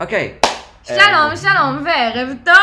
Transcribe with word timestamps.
אוקיי. 0.00 0.34
שלום, 0.84 1.36
שלום 1.36 1.84
וערב 1.84 2.28
טוב. 2.44 2.54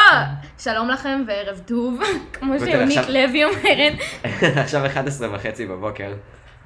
שלום 0.59 0.89
לכם 0.89 1.23
וערב 1.27 1.61
טוב, 1.65 1.99
כמו 2.33 2.53
שיונית 2.59 3.09
לוי 3.09 3.43
אומרת. 3.43 3.93
עכשיו 4.63 4.85
11 4.85 5.35
וחצי 5.35 5.65
בבוקר, 5.65 6.13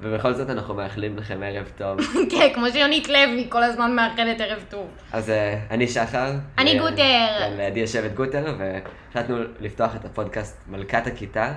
ובכל 0.00 0.32
זאת 0.32 0.50
אנחנו 0.50 0.74
מאחלים 0.74 1.18
לכם 1.18 1.40
ערב 1.44 1.70
טוב. 1.76 1.98
כן, 2.30 2.48
כמו 2.54 2.70
שיונית 2.72 3.08
לוי 3.08 3.46
כל 3.48 3.62
הזמן 3.62 3.96
מאחלת 3.96 4.40
ערב 4.40 4.64
טוב. 4.68 4.86
אז 5.12 5.30
אה, 5.30 5.58
אני 5.70 5.88
שחר. 5.88 6.32
אני 6.58 6.78
גוטר. 6.78 6.96
כן, 6.96 7.52
לידי 7.56 7.80
יושבת 7.80 8.14
גוטר, 8.14 8.54
והחלטנו 8.58 9.36
לפתוח 9.60 9.96
את 9.96 10.04
הפודקאסט 10.04 10.56
מלכת 10.68 11.06
הכיתה, 11.06 11.52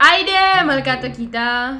היידה, 0.00 0.62
מלכת 0.66 1.04
הכיתה. 1.04 1.70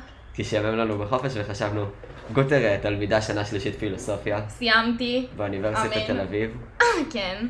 כי 0.41 0.45
שיאמם 0.45 0.77
לנו 0.77 0.99
בחופש, 0.99 1.33
וחשבנו, 1.35 1.85
גוטר 2.33 2.65
אה, 2.65 2.79
תלמידה 2.83 3.21
שנה 3.23 3.45
שלישית 3.45 3.75
פילוסופיה 3.79 4.41
סיימתי. 4.49 5.27
באוניברסיטת. 5.37 6.07
תל 6.07 6.21
אביב. 6.21 6.57
כן. 7.13 7.47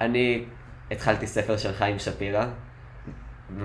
אני 0.00 0.44
התחלתי 0.90 1.26
ספר 1.26 1.56
של 1.56 1.72
חיים 1.72 1.98
שפירא. 1.98 2.46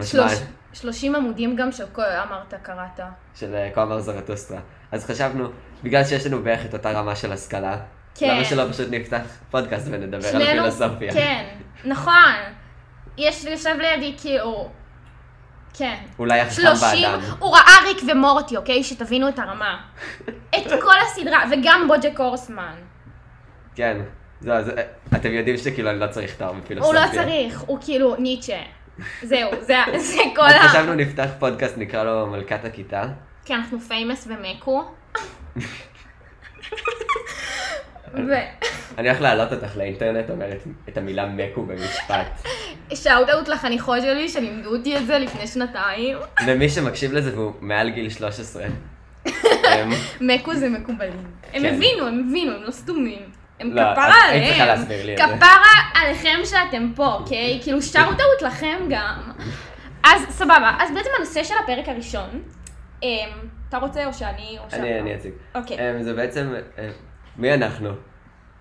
שלוש- 0.02 0.42
שלושים 0.74 1.16
עמודים 1.16 1.56
גם 1.56 1.72
של 1.72 1.86
כל 1.92 2.02
אמרת, 2.02 2.54
קראת. 2.64 3.00
של 3.36 3.56
אה, 3.56 3.70
כה 3.76 3.84
אמר 3.84 4.00
זרטוסטרה. 4.00 4.60
אז 4.92 5.06
חשבנו, 5.06 5.48
בגלל 5.84 6.04
שיש 6.04 6.26
לנו 6.28 6.44
בערך 6.44 6.66
את 6.66 6.74
אותה 6.74 6.92
רמה 6.92 7.16
של 7.16 7.32
השכלה, 7.32 7.78
כן. 8.16 8.36
למה 8.36 8.46
שלא 8.46 8.64
פשוט 8.72 8.88
נפתח 8.92 9.22
פודקאסט 9.52 9.88
ונדבר 9.92 10.18
על 10.28 10.32
שנינו, 10.34 10.62
פילוסופיה? 10.62 11.14
כן, 11.14 11.46
נכון. 11.86 12.34
יש, 13.18 13.46
יושב 13.46 13.76
לידי 13.80 14.16
כאילו, 14.22 14.70
כן. 15.74 15.96
אולי 16.20 16.40
החכם 16.40 16.62
שלושים, 16.62 17.12
באדם. 17.12 17.20
הוא 17.40 17.56
ראה 17.56 17.76
ריק 17.88 17.98
ומורטי, 18.08 18.58
אוקיי? 18.58 18.84
שתבינו 18.84 19.30
את 19.30 19.40
הרמה. 19.40 19.82
את 20.30 20.72
כל 20.82 20.94
הסדרה, 21.06 21.44
וגם 21.52 21.88
בוג'ק 21.88 22.20
הורסמן. 22.20 22.76
כן. 23.76 23.98
זהו, 24.42 24.54
אז 24.54 24.70
אה, 24.70 24.84
אתם 25.16 25.32
יודעים 25.32 25.58
שכאילו 25.58 25.90
אני 25.90 26.00
לא 26.00 26.08
צריך 26.08 26.36
תואר 26.36 26.50
הוא 26.50 26.58
בפילוסופיה. 26.58 27.06
לא 27.06 27.12
צריך, 27.12 27.60
הוא 27.60 27.78
כאילו 27.82 28.16
ניטשה. 28.16 28.62
זהו, 29.24 29.52
זה 29.62 29.76
זה 29.98 30.22
כל 30.36 30.42
ה... 30.42 30.68
חשבנו 30.68 30.94
נפתח 30.94 31.30
פודקאסט, 31.40 31.78
נקרא 31.78 32.04
לו 32.04 32.28
מלכת 32.28 32.66
הכיתה. 32.66 33.04
כי 33.46 33.54
אנחנו 33.54 33.80
famous 33.80 34.28
ומקו. 34.28 34.84
ו... 38.14 38.34
אני 38.98 39.10
הולך 39.10 39.22
להעלות 39.22 39.54
אותך 39.54 39.78
לאינטרנט, 39.78 40.30
אומרת 40.30 40.64
את 40.90 40.98
המילה 40.98 41.26
מקו 41.26 41.66
במשפט. 41.66 42.48
שאוט 42.94 43.30
אאוט 43.30 43.48
לחניכות 43.48 44.02
שלי, 44.02 44.30
שלימדו 44.30 44.76
אותי 44.76 44.98
את 44.98 45.06
זה 45.06 45.20
לפני 45.20 45.48
שנתיים. 45.48 46.18
ומי 46.48 46.70
שמקשיב 46.70 47.14
לזה 47.14 47.36
והוא 47.36 47.54
מעל 47.62 47.90
גיל 47.90 48.10
13. 48.10 48.64
אמ, 49.28 49.34
מקו 50.28 50.56
זה 50.56 50.70
מקובלים. 50.70 51.24
הם 51.54 51.62
כן. 51.62 51.74
הבינו, 51.76 52.08
הם 52.08 52.26
הבינו, 52.30 52.54
הם 52.56 52.64
לא 52.64 52.72
סתומים. 52.72 53.22
הם 53.60 53.74
לא, 53.74 53.82
כפרה 53.82 54.06
צריכה 54.06 54.28
עליהם. 54.30 54.68
להסביר 54.68 55.06
לי 55.06 55.14
את 55.14 55.18
זה. 55.18 55.24
כפרה 55.24 56.02
עליכם 56.02 56.40
שאתם 56.46 56.92
פה, 56.96 57.14
אוקיי? 57.14 57.60
כאילו 57.64 57.82
שאוט 57.82 58.20
אאוט 58.22 58.42
לכם 58.42 58.78
גם. 58.90 59.32
אז 60.04 60.22
סבבה, 60.30 60.72
אז 60.80 60.90
בעצם 60.96 61.10
הנושא 61.18 61.44
של 61.44 61.54
הפרק 61.64 61.90
הראשון, 61.90 62.42
אמ, 63.04 63.08
אתה 63.70 63.78
רוצה 63.78 64.06
או 64.06 64.14
שאני 64.14 64.58
או 64.60 64.64
שאתה? 64.70 64.84
אני 65.00 65.16
אציג. 65.16 65.32
אוקיי. 65.56 65.78
אמ, 65.92 66.04
זה 66.04 66.14
בעצם, 66.14 66.54
אה, 66.78 66.90
מי 67.38 67.54
אנחנו? 67.54 67.90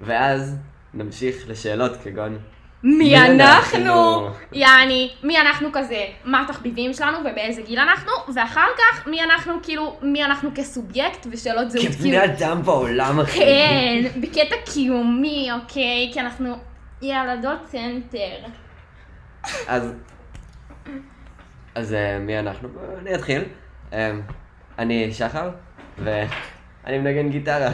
ואז 0.00 0.56
נמשיך 0.94 1.36
לשאלות 1.48 1.92
כגון, 2.04 2.38
מי 2.82 2.94
מי 2.98 3.16
אנחנו? 3.16 3.78
אנחנו? 3.78 4.30
יעני, 4.52 5.10
מי 5.22 5.38
אנחנו 5.40 5.68
כזה, 5.72 6.06
מה 6.24 6.42
התחביבים 6.42 6.92
שלנו 6.92 7.18
ובאיזה 7.18 7.62
גיל 7.62 7.78
אנחנו, 7.78 8.12
ואחר 8.34 8.66
כך 8.78 9.06
מי 9.06 9.22
אנחנו 9.22 9.54
כאילו, 9.62 9.98
מי 10.02 10.24
אנחנו 10.24 10.50
כסובייקט 10.54 11.26
ושאלות 11.30 11.70
זהות 11.70 11.86
כבני 11.86 12.20
כאילו. 12.20 12.24
אדם 12.24 12.62
בעולם 12.62 13.20
אחי. 13.20 13.38
כן, 13.38 14.20
בקטע 14.20 14.56
קיומי, 14.72 15.48
אוקיי? 15.52 16.10
כי 16.12 16.20
אנחנו 16.20 16.54
ילדות 17.02 17.58
סנטר. 17.66 18.48
אז, 19.68 19.92
אז 21.74 21.94
אה, 21.94 22.18
מי 22.18 22.38
אנחנו? 22.38 22.68
אני 22.98 23.14
אתחיל. 23.14 23.42
אמ, 23.92 24.20
אני 24.78 25.12
שחר, 25.12 25.50
ואני 26.84 26.98
מנגן 26.98 27.28
גיטרה. 27.30 27.68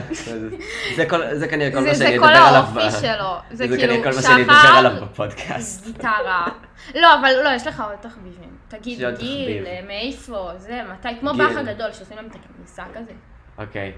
זה 0.97 1.07
כל- 1.09 1.35
זה 1.35 1.49
כנראה 1.49 1.71
כל 1.71 1.81
זה- 1.81 1.87
מה 1.89 1.95
זה 1.95 2.05
שאני 2.05 2.19
כל 2.19 2.25
אדבר 2.25 2.39
עליו. 2.39 2.63
האופי 2.63 2.97
ב- 2.97 3.01
שלו. 3.01 3.37
זה 3.51 3.57
זה 3.69 3.77
כאילו, 3.77 3.93
כנראה 3.95 4.11
כל 4.11 4.17
מה 4.17 4.23
שאני 4.23 4.43
אדבר 4.43 4.55
עליו 4.77 4.93
בפודקאסט. 5.05 5.87
גיטרה. 5.87 6.47
לא, 6.95 7.15
אבל 7.21 7.31
לא, 7.45 7.49
יש 7.51 7.67
לך 7.67 7.81
עוד 7.81 7.97
תחביבים. 8.01 8.57
תגיד 8.69 8.99
גיל. 9.19 9.65
מאיפה, 9.87 10.51
זה, 10.59 10.81
מתי, 10.93 11.09
כמו. 11.21 11.35
באח 11.35 11.57
הגדול, 11.57 11.93
שעושים 11.93 12.17
להם 12.17 12.27
את 12.27 12.35
הכניסה 12.35 12.83
כזה. 12.95 13.13
אוקיי. 13.59 13.93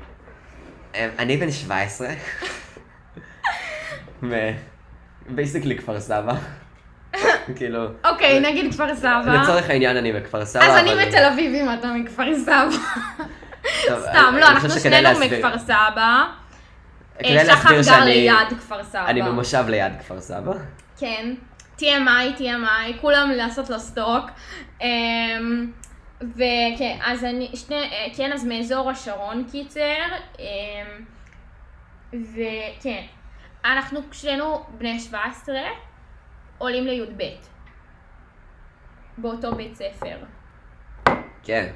אמ, 0.94 1.08
אני 1.18 1.36
בן 1.36 1.50
17. 1.50 2.08
basically 5.28 5.76
כפר 5.78 6.00
סבא. 6.00 6.32
כאילו, 7.56 7.84
אוקיי, 8.04 8.40
נגיד 8.40 8.72
כפר 8.74 8.94
סבא. 8.96 9.38
לצורך 9.42 9.70
העניין 9.70 9.96
אני 9.96 10.12
בכפר 10.12 10.44
סבא. 10.44 10.64
אז 10.64 10.76
אני 10.76 11.06
בתל 11.06 11.24
אביב 11.32 11.54
אם 11.54 11.78
אתה 11.78 11.92
מכפר 11.92 12.34
סבא. 12.44 12.68
סתם, 13.80 14.34
לא, 14.40 14.46
אנחנו 14.48 14.70
שנינו 14.70 15.08
מכפר 15.20 15.58
סבא. 15.58 16.24
כדאי 17.18 17.38
אה, 17.38 17.44
שחר 17.46 17.52
להסביר 17.76 17.76
גר 17.76 17.82
שאני- 17.82 18.10
ליד 18.14 18.58
כפר 18.58 18.84
סבא. 18.84 19.06
אני 19.06 19.22
במושב 19.22 19.64
ליד 19.68 19.92
כפר 20.00 20.20
סבא. 20.20 20.52
כן. 20.98 21.34
TMI, 21.78 22.38
TMI, 22.38 23.00
כולם 23.00 23.30
לעשות 23.30 23.70
לו 23.70 23.78
סטוק. 23.80 24.24
אמ, 24.80 25.72
וכן, 26.22 26.98
אז 27.04 27.24
אני, 27.24 27.50
שני, 27.54 27.76
אה, 27.76 28.06
כן, 28.16 28.32
אז 28.32 28.44
מאזור 28.44 28.90
השרון 28.90 29.44
קיצר. 29.52 29.80
אמ, 30.38 30.44
וכן, 32.12 33.02
אנחנו 33.64 34.00
שנינו 34.12 34.64
בני 34.78 35.00
17, 35.00 35.54
עולים 36.58 36.84
לי"ב. 36.86 37.22
באותו 39.18 39.54
בית 39.54 39.74
ספר. 39.74 40.16
כן, 41.42 41.66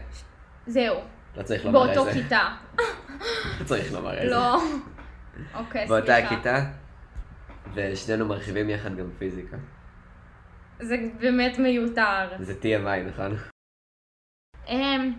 זהו, 0.66 0.96
לא 1.36 1.42
צריך 1.42 1.64
לומר 1.64 1.84
באותו 1.84 2.08
איזה. 2.08 2.22
כיתה. 2.22 2.48
לא 3.60 3.64
צריך 3.64 3.92
לומר 3.92 4.18
איזה. 4.18 4.30
לא. 4.34 4.62
אוקיי, 5.54 5.86
באותה 5.86 6.06
סליחה. 6.06 6.34
הכיתה, 6.34 6.64
ושנינו 7.74 8.26
מרחיבים 8.26 8.70
יחד 8.70 8.96
גם 8.96 9.10
פיזיקה. 9.18 9.56
זה 10.80 10.96
באמת 11.20 11.58
מיותר. 11.58 12.28
זה 12.38 12.54
TMI, 12.62 13.08
נכון? 13.08 13.36
אמ, 14.68 15.12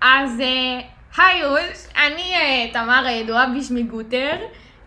אז 0.00 0.40
אה, 0.40 0.80
היי 1.16 1.44
אוש, 1.44 1.86
אני 1.96 2.34
אה, 2.34 2.70
תמר 2.72 3.04
הידועה 3.06 3.46
בשמי 3.58 3.82
גוטר, 3.82 4.36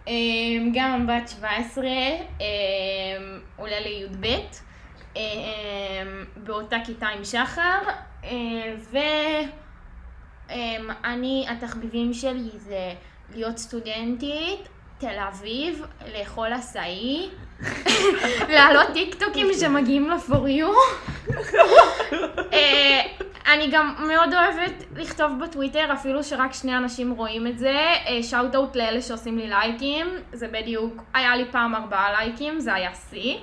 אמ, 0.08 0.72
גם 0.76 1.08
בת 1.08 1.30
17, 1.30 1.86
אמ, 1.86 3.40
עולה 3.56 3.80
לי"ב, 3.80 4.28
באותה 6.38 6.78
כיתה 6.86 7.08
עם 7.08 7.24
שחר, 7.24 7.80
ואני, 10.52 11.46
התחביבים 11.50 12.14
שלי 12.14 12.50
זה 12.58 12.94
להיות 13.36 13.58
סטודנטית, 13.58 14.70
תל 14.98 15.20
אביב, 15.30 15.86
לאכול 16.14 16.54
עשאי, 16.54 17.30
להעלות 18.54 18.88
טיקטוקים 18.94 19.48
שמגיעים 19.60 20.10
ל-for 20.10 20.32
you. 20.32 20.72
אה, 22.54 23.02
אני 23.54 23.70
גם 23.72 23.96
מאוד 24.08 24.34
אוהבת 24.34 24.84
לכתוב 24.96 25.32
בטוויטר, 25.44 25.94
אפילו 25.94 26.24
שרק 26.24 26.54
שני 26.54 26.78
אנשים 26.78 27.12
רואים 27.12 27.48
את 27.48 27.60
זה. 27.60 27.78
shout 28.22 28.56
out 28.56 28.76
לאלה 28.76 29.02
שעושים 29.02 29.38
לי 29.38 29.48
לייקים, 29.48 30.08
זה 30.34 30.48
בדיוק, 30.48 31.04
היה 31.14 31.36
לי 31.36 31.46
פעם 31.52 31.76
ארבעה 31.76 32.12
לייקים, 32.12 32.60
זה 32.60 32.74
היה 32.74 32.92
שיא. 33.10 33.38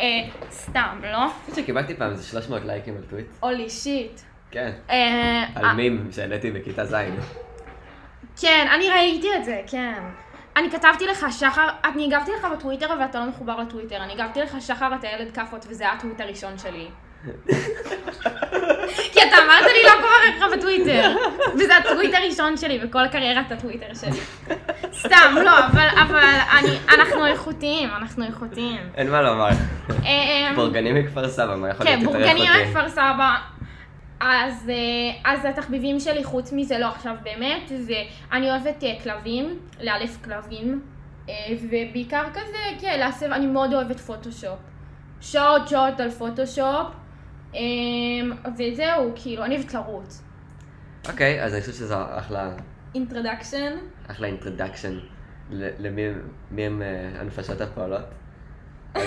אה, 0.00 0.06
סתם, 0.50 1.00
לא? 1.02 1.24
אני 1.24 1.30
חושב 1.50 1.62
שקיבלתי 1.62 1.94
פעם 1.94 2.10
איזה 2.12 2.24
300 2.24 2.64
לייקים 2.64 2.96
על 2.96 3.02
טוויט. 3.10 3.26
holy 3.40 3.70
shit. 3.70 4.20
כן. 4.50 4.70
אה, 4.90 5.44
על 5.54 5.72
מים 5.72 6.08
שהעליתי 6.12 6.50
בכיתה 6.50 6.84
ז'. 6.84 6.94
כן, 8.40 8.66
אני 8.74 8.90
ראיתי 8.90 9.28
את 9.36 9.44
זה, 9.44 9.60
כן. 9.66 10.02
אני 10.56 10.70
כתבתי 10.70 11.06
לך, 11.06 11.26
שחר, 11.30 11.68
אני 11.84 12.04
הגבתי 12.04 12.30
לך 12.38 12.46
בטוויטר 12.52 12.86
ואתה 13.00 13.18
לא 13.18 13.26
מחובר 13.26 13.60
לטוויטר. 13.60 13.96
אני 13.96 14.12
הגבתי 14.12 14.40
לך, 14.40 14.56
שחר, 14.60 14.94
אתה 14.94 15.06
ילד 15.06 15.34
כאפות, 15.34 15.66
וזה 15.68 15.84
היה 15.84 15.92
הטוויט 15.92 16.20
הראשון 16.20 16.58
שלי. 16.58 16.88
כי 19.12 19.22
אתה 19.22 19.36
אמרת 19.44 19.64
לי 19.64 19.82
לא 19.84 19.92
קורא 20.00 20.12
לך 20.28 20.58
בטוויטר. 20.58 21.16
וזה 21.54 21.76
הטוויט 21.76 22.14
הראשון 22.14 22.56
שלי 22.56 22.78
בכל 22.78 23.08
קריירת 23.08 23.52
הטוויטר 23.52 23.94
שלי. 24.00 24.20
סתם, 24.92 25.34
לא, 25.44 25.58
אבל, 25.66 25.88
אבל 26.02 26.28
אני, 26.58 26.78
אנחנו 26.88 27.26
איכותיים, 27.26 27.90
אנחנו 27.96 28.24
איכותיים. 28.24 28.80
אין 28.94 29.10
מה 29.10 29.22
לומר. 29.22 29.48
אה, 30.04 30.52
בורגנים 30.54 30.94
מכפר 30.94 31.28
סבא, 31.28 31.56
מה 31.56 31.68
יכול 31.68 31.86
כן, 31.86 31.98
להיות 31.98 32.14
יותר 32.14 32.26
איכותי? 32.26 32.64
מכפר 32.64 32.88
סבא. 32.88 33.36
אז, 34.20 34.70
אה, 34.70 35.32
אז 35.32 35.44
התחביבים 35.44 36.00
שלי, 36.00 36.24
חוץ 36.24 36.52
מזה, 36.52 36.78
לא 36.78 36.86
עכשיו 36.86 37.14
באמת, 37.22 37.62
זה, 37.76 38.02
אני 38.32 38.50
אוהבת 38.50 38.84
אה, 38.84 38.94
כלבים, 39.02 39.58
לאלף 39.80 40.24
כלבים, 40.24 40.82
אה, 41.28 41.34
ובעיקר 41.62 42.24
כזה, 42.32 42.58
כן, 42.80 42.98
להסב, 42.98 43.26
אני 43.26 43.46
מאוד 43.46 43.74
אוהבת 43.74 44.00
פוטושופ. 44.00 44.58
שעות 45.20 45.68
שעות 45.68 46.00
על 46.00 46.10
פוטושופ, 46.10 46.86
וזהו, 48.58 49.12
כאילו, 49.14 49.44
אני 49.44 49.56
אוהבת 49.56 49.74
לרוץ. 49.74 50.22
אוקיי, 51.08 51.44
אז 51.44 51.52
אני 51.54 51.60
חושב 51.60 51.72
שזו 51.72 51.96
אחלה, 52.10 52.50
introduction. 52.94 53.76
אחלה 54.10 54.26
introduction. 54.26 54.98
למי 55.50 56.02
מי 56.50 56.66
הם 56.66 56.82
הנפשות 57.20 57.60
הפועלות. 57.60 58.04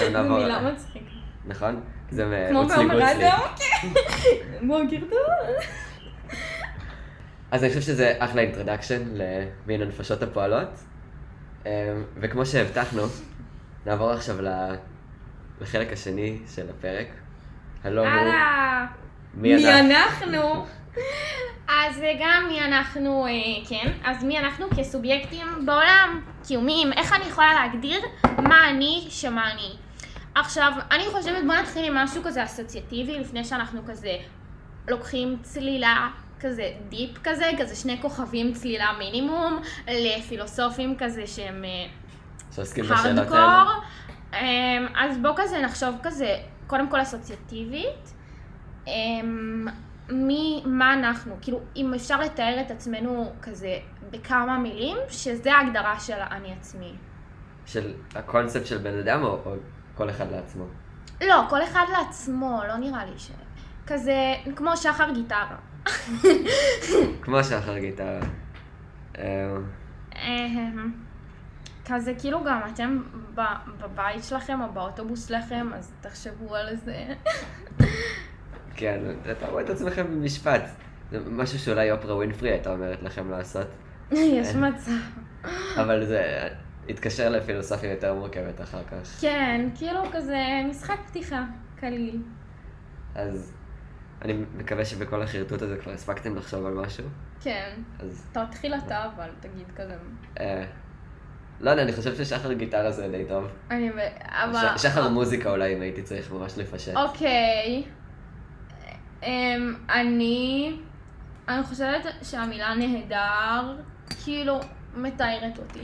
מילה 0.00 0.72
מצחיקה. 0.72 1.13
נכון? 1.46 1.80
זה 2.10 2.26
מ- 2.26 2.48
כמו 2.50 2.60
הוצליגו 2.62 2.88
בעומר 2.90 3.12
אצלי. 3.12 3.28
אדם? 3.28 3.40
בוקר 4.68 4.96
טוב. 5.10 5.56
אז 7.50 7.62
אני 7.64 7.68
חושב 7.68 7.80
שזה 7.80 8.14
אחלה 8.18 8.42
introduction 8.42 9.02
למין 9.14 9.82
הנפשות 9.82 10.22
הפועלות. 10.22 10.68
אמ, 11.66 11.70
וכמו 12.16 12.46
שהבטחנו, 12.46 13.02
נעבור 13.86 14.10
עכשיו 14.10 14.42
ל- 14.42 14.74
לחלק 15.60 15.92
השני 15.92 16.38
של 16.54 16.66
הפרק. 16.70 17.06
הוא 17.84 17.90
הלאה. 17.90 18.86
מי 19.34 19.54
אנחנו. 19.80 20.64
אז 21.68 21.94
זה 21.96 22.12
גם 22.20 22.44
מי 22.48 22.64
אנחנו, 22.64 23.26
אה, 23.26 23.30
כן, 23.68 23.92
אז 24.04 24.24
מי 24.24 24.38
אנחנו 24.38 24.66
כסובייקטים 24.78 25.46
בעולם, 25.66 26.20
קיומיים, 26.46 26.92
איך 26.92 27.12
אני 27.12 27.24
יכולה 27.24 27.54
להגדיר 27.54 28.00
מה 28.38 28.70
אני 28.70 29.06
שמה 29.10 29.52
אני. 29.52 29.76
עכשיו, 30.34 30.72
אני 30.90 31.04
חושבת, 31.12 31.44
בוא 31.46 31.54
נתחיל 31.54 31.84
עם 31.84 31.94
משהו 31.94 32.22
כזה 32.24 32.44
אסוציאטיבי, 32.44 33.18
לפני 33.18 33.44
שאנחנו 33.44 33.80
כזה 33.86 34.16
לוקחים 34.88 35.38
צלילה 35.42 36.08
כזה 36.40 36.72
דיפ 36.88 37.18
כזה, 37.24 37.50
כזה 37.58 37.76
שני 37.76 38.02
כוכבים 38.02 38.52
צלילה 38.52 38.86
מינימום, 38.98 39.62
לפילוסופים 39.88 40.96
כזה 40.98 41.26
שהם... 41.26 41.64
אה, 41.64 41.86
שעוסקים 42.54 42.84
בשאלות 42.84 43.04
האלה. 43.04 43.20
הארדקור. 43.20 43.82
אמ, 44.32 44.86
אז 44.94 45.18
בואו 45.18 45.34
כזה 45.36 45.60
נחשוב 45.62 45.94
כזה, 46.02 46.36
קודם 46.66 46.90
כל 46.90 47.02
אסוציאטיבית. 47.02 48.14
אמ, 48.86 49.66
מי, 50.10 50.62
מה 50.66 50.94
אנחנו, 50.94 51.36
כאילו, 51.40 51.60
אם 51.76 51.94
אפשר 51.94 52.20
לתאר 52.20 52.60
את 52.60 52.70
עצמנו 52.70 53.32
כזה 53.42 53.78
בכמה 54.10 54.58
מילים, 54.58 54.96
שזה 55.08 55.54
ההגדרה 55.54 56.00
של 56.00 56.16
האני 56.16 56.52
עצמי. 56.52 56.92
של 57.66 57.94
הקונספט 58.14 58.66
של 58.66 58.78
בן 58.78 58.98
אדם 58.98 59.22
או 59.22 59.38
או 59.46 59.54
כל 59.94 60.10
אחד 60.10 60.32
לעצמו? 60.32 60.64
לא, 61.20 61.42
כל 61.48 61.62
אחד 61.62 61.84
לעצמו, 61.92 62.62
לא 62.68 62.76
נראה 62.76 63.04
לי 63.04 63.18
ש... 63.18 63.30
כזה, 63.86 64.34
כמו 64.56 64.76
שחר 64.76 65.10
גיטרה. 65.14 65.56
כמו 67.24 67.44
שחר 67.44 67.78
גיטרה. 67.78 68.20
אמ, 69.18 69.22
אמ, 70.16 70.92
כזה 71.86 72.12
כאילו 72.18 72.44
גם 72.44 72.60
אתם 72.74 73.02
בבית 73.80 74.24
שלכם 74.24 74.60
או 74.60 74.72
באוטובוס 74.72 75.28
שלכם, 75.28 75.68
אז 75.74 75.92
תחשבו 76.00 76.54
על 76.54 76.76
זה. 76.76 77.04
כן, 78.76 79.00
אתה 79.30 79.46
רואה 79.46 79.62
את 79.62 79.70
עצמכם 79.70 80.06
במשפט. 80.06 80.62
זה 81.10 81.18
משהו 81.30 81.58
שאולי 81.58 81.90
אופרה 81.90 82.14
ווינפרי 82.14 82.50
הייתה 82.50 82.72
אומרת 82.72 83.02
לכם 83.02 83.30
לעשות, 83.30 83.66
יש 84.12 84.54
מצב. 84.54 84.90
אבל 85.76 86.04
זה 86.04 86.48
התקשר 86.88 87.28
לפילוסופיה 87.30 87.90
יותר 87.90 88.14
מורכבת 88.14 88.60
אחר 88.60 88.82
כך. 88.84 89.20
כן, 89.20 89.68
כאילו 89.74 90.00
כזה 90.12 90.38
משחק 90.70 90.98
פתיחה, 91.06 91.44
קליל. 91.80 92.22
אז 93.14 93.52
אני 94.22 94.32
מקווה 94.56 94.84
שבכל 94.84 95.22
החרטוט 95.22 95.62
הזה 95.62 95.76
כבר 95.76 95.92
הספקתם 95.92 96.36
לחשוב 96.36 96.66
על 96.66 96.74
משהו. 96.74 97.04
כן. 97.40 97.72
אז 97.98 98.26
תתחיל 98.32 98.74
אתה 98.74 99.04
אבל, 99.04 99.28
תגיד 99.40 99.66
כזה. 99.76 99.96
אה, 100.40 100.64
לא 101.60 101.70
יודע, 101.70 101.82
אני 101.82 101.92
חושב 101.92 102.14
ששחר 102.14 102.52
גיטרה 102.52 102.90
זה 102.90 103.08
די 103.08 103.24
טוב. 103.28 103.48
אני... 103.70 103.90
ב- 103.90 103.98
אבל... 104.22 104.78
שחר 104.78 105.08
מוזיקה 105.08 105.50
אולי 105.50 105.76
אם 105.76 105.80
הייתי 105.80 106.02
צריך 106.02 106.32
ממש 106.32 106.58
לפשט. 106.58 106.96
אוקיי. 106.96 107.84
אמ, 109.22 109.74
אני... 109.90 110.76
אני 111.48 111.62
חושבת 111.62 112.06
שהמילה 112.22 112.74
נהדר, 112.74 113.76
כאילו, 114.24 114.60
מתארת 114.96 115.58
אותי. 115.58 115.80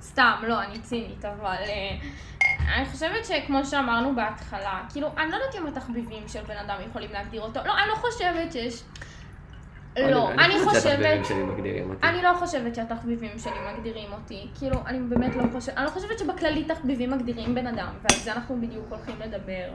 סתם, 0.00 0.32
לא, 0.42 0.62
אני 0.62 0.78
צינית, 0.80 1.24
אבל... 1.24 1.56
אה, 1.68 1.96
אני 2.76 2.86
חושבת 2.86 3.24
שכמו 3.24 3.64
שאמרנו 3.64 4.14
בהתחלה, 4.14 4.82
כאילו, 4.92 5.08
אני 5.18 5.30
לא 5.30 5.36
יודעת 5.36 5.54
אם 5.54 5.66
התחביבים 5.66 6.28
של 6.28 6.42
בן 6.42 6.56
אדם 6.56 6.76
יכולים 6.88 7.12
להגדיר 7.12 7.42
אותו. 7.42 7.60
לא, 7.64 7.72
אני 7.72 7.88
לא 7.88 7.94
חושבת 7.94 8.52
שיש... 8.52 8.82
לא, 9.96 10.30
אני 10.32 10.54
חושבת. 10.64 11.30
אני 12.02 12.22
לא 12.22 12.34
חושבת 12.38 12.74
שהתחביבים 12.74 13.38
שלי 13.38 13.52
מגדירים 13.72 14.12
אותי. 14.12 14.48
כאילו, 14.58 14.76
אני 14.86 14.98
באמת 14.98 15.36
לא 15.36 15.42
חושבת, 15.52 15.76
אני 15.76 15.84
לא 15.84 15.90
חושבת 15.90 16.18
שבכללי 16.18 16.64
תחביבים 16.64 17.10
מגדירים 17.10 17.54
בן 17.54 17.66
אדם, 17.66 17.88
ועל 18.02 18.20
זה 18.20 18.32
אנחנו 18.32 18.60
בדיוק 18.60 18.86
הולכים 18.88 19.14
לדבר. 19.20 19.70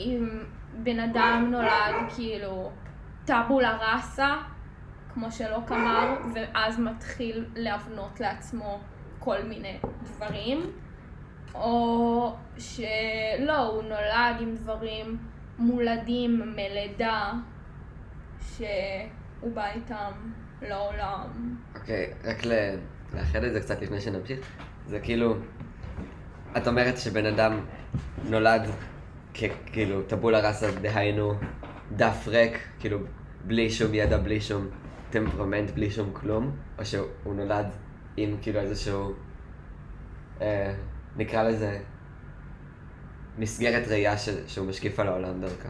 אם 0.00 0.28
בן 0.74 1.00
אדם 1.00 1.48
נולד 1.50 1.94
כאילו 2.14 2.70
טאבולה 3.24 3.76
ראסה, 3.76 4.34
כמו 5.14 5.32
שלוק 5.32 5.72
אמר, 5.72 6.16
ואז 6.34 6.80
מתחיל 6.80 7.44
להבנות 7.54 8.20
לעצמו 8.20 8.80
כל 9.24 9.42
מיני 9.42 9.78
דברים, 10.04 10.60
או 11.54 12.36
שלא, 12.58 13.56
הוא 13.66 13.82
נולד 13.82 14.36
עם 14.40 14.54
דברים 14.54 15.18
מולדים 15.58 16.52
מלידה, 16.56 17.32
שהוא 18.56 19.52
בא 19.54 19.66
איתם 19.74 20.12
לעולם. 20.62 21.56
אוקיי, 21.74 22.12
רק 22.24 22.44
ל- 22.46 22.76
לאחד 23.14 23.44
את 23.44 23.52
זה 23.52 23.60
קצת 23.60 23.82
לפני 23.82 24.00
שנמשיך. 24.00 24.38
זה 24.86 25.00
כאילו, 25.00 25.34
את 26.56 26.68
אומרת 26.68 26.98
שבן 26.98 27.26
אדם 27.26 27.60
נולד 28.28 28.62
ככאילו 29.34 30.02
טבולה 30.02 30.48
ראסה, 30.48 30.70
דהיינו 30.80 31.34
דף 31.96 32.24
ריק, 32.28 32.58
כאילו 32.80 32.98
בלי 33.44 33.70
שום 33.70 33.94
ידע, 33.94 34.18
בלי 34.18 34.40
שום 34.40 34.66
טמפרמנט, 35.10 35.70
בלי 35.70 35.90
שום 35.90 36.10
כלום, 36.12 36.56
או 36.78 36.84
שהוא 36.84 37.34
נולד 37.34 37.66
עם 38.16 38.36
כאילו 38.42 38.60
איזשהו, 38.60 39.12
אה, 40.40 40.74
נקרא 41.16 41.42
לזה, 41.42 41.78
מסגרת 43.38 43.88
ראייה 43.88 44.18
ש- 44.18 44.28
שהוא 44.46 44.66
משקיף 44.66 45.00
על 45.00 45.08
העולם 45.08 45.40
דרכה. 45.40 45.68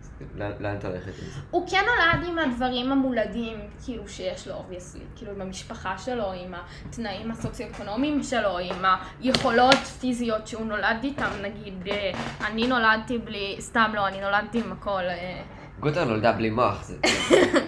אז 0.00 0.10
לאן 0.36 0.52
לאן 0.60 0.76
את 0.76 0.84
הולכת 0.84 1.06
עם 1.08 1.28
זה? 1.34 1.40
הוא 1.50 1.68
כן 1.70 1.80
נולד 1.86 2.28
עם 2.28 2.38
הדברים 2.38 2.92
המולדים, 2.92 3.56
כאילו 3.84 4.08
שיש 4.08 4.48
לו, 4.48 4.54
obviously, 4.54 5.00
כאילו 5.16 5.32
עם 5.32 5.40
המשפחה 5.40 5.98
שלו, 5.98 6.32
עם 6.32 6.54
התנאים 6.88 7.30
הסוציו-אקונומיים 7.30 8.22
שלו, 8.22 8.58
עם 8.58 8.84
היכולות 9.20 9.74
פיזיות 10.00 10.46
שהוא 10.46 10.66
נולד 10.66 10.96
איתם, 11.02 11.30
נגיד, 11.42 11.74
אה, 11.90 12.10
אני 12.46 12.66
נולדתי 12.66 13.18
בלי, 13.18 13.56
סתם 13.60 13.90
לא, 13.94 14.08
אני 14.08 14.20
נולדתי 14.20 14.60
עם 14.60 14.72
הכל, 14.72 15.02
אה, 15.02 15.42
גוטר 15.80 16.04
נולדה 16.04 16.32
בלי 16.32 16.50
מוח, 16.50 16.82
זה 16.82 16.96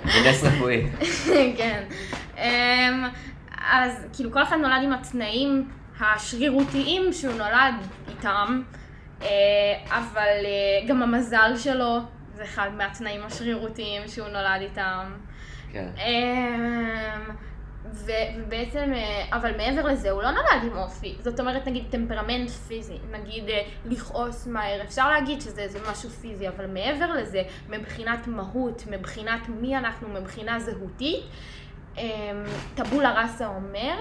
זה 0.04 0.30
נס 0.30 0.44
רפואי. 0.44 0.86
כן. 1.58 1.84
אז 3.72 4.06
כאילו 4.12 4.32
כל 4.32 4.42
אחד 4.42 4.56
נולד 4.56 4.82
עם 4.82 4.92
התנאים 4.92 5.68
השרירותיים 6.00 7.12
שהוא 7.12 7.34
נולד 7.34 7.74
איתם, 8.08 8.62
אה, 9.22 9.28
אבל 9.88 10.44
אה, 10.44 10.88
גם 10.88 11.02
המזל 11.02 11.56
שלו 11.56 11.98
זה 12.34 12.44
אחד 12.44 12.70
מהתנאים 12.76 13.22
השרירותיים 13.24 14.08
שהוא 14.08 14.28
נולד 14.28 14.60
איתם. 14.60 15.12
כן. 15.72 15.88
ו- 17.92 18.10
ובעצם, 18.38 18.92
אה, 18.94 19.24
אבל 19.32 19.56
מעבר 19.56 19.86
לזה, 19.86 20.10
הוא 20.10 20.22
לא 20.22 20.30
נולד 20.30 20.64
עם 20.72 20.76
אופי. 20.76 21.16
זאת 21.20 21.40
אומרת, 21.40 21.66
נגיד 21.68 21.84
טמפרמנט 21.90 22.50
פיזי, 22.50 22.98
נגיד 23.10 23.48
אה, 23.48 23.62
לכעוס 23.84 24.46
מהר, 24.46 24.82
אפשר 24.82 25.10
להגיד 25.10 25.40
שזה 25.40 25.78
משהו 25.90 26.10
פיזי, 26.10 26.48
אבל 26.48 26.66
מעבר 26.66 27.12
לזה, 27.12 27.42
מבחינת 27.68 28.26
מהות, 28.26 28.84
מבחינת 28.90 29.48
מי 29.48 29.76
אנחנו, 29.76 30.08
מבחינה 30.08 30.60
זהותית, 30.60 31.24
טבולה 32.74 33.22
ראסה 33.22 33.46
אומר 33.46 33.96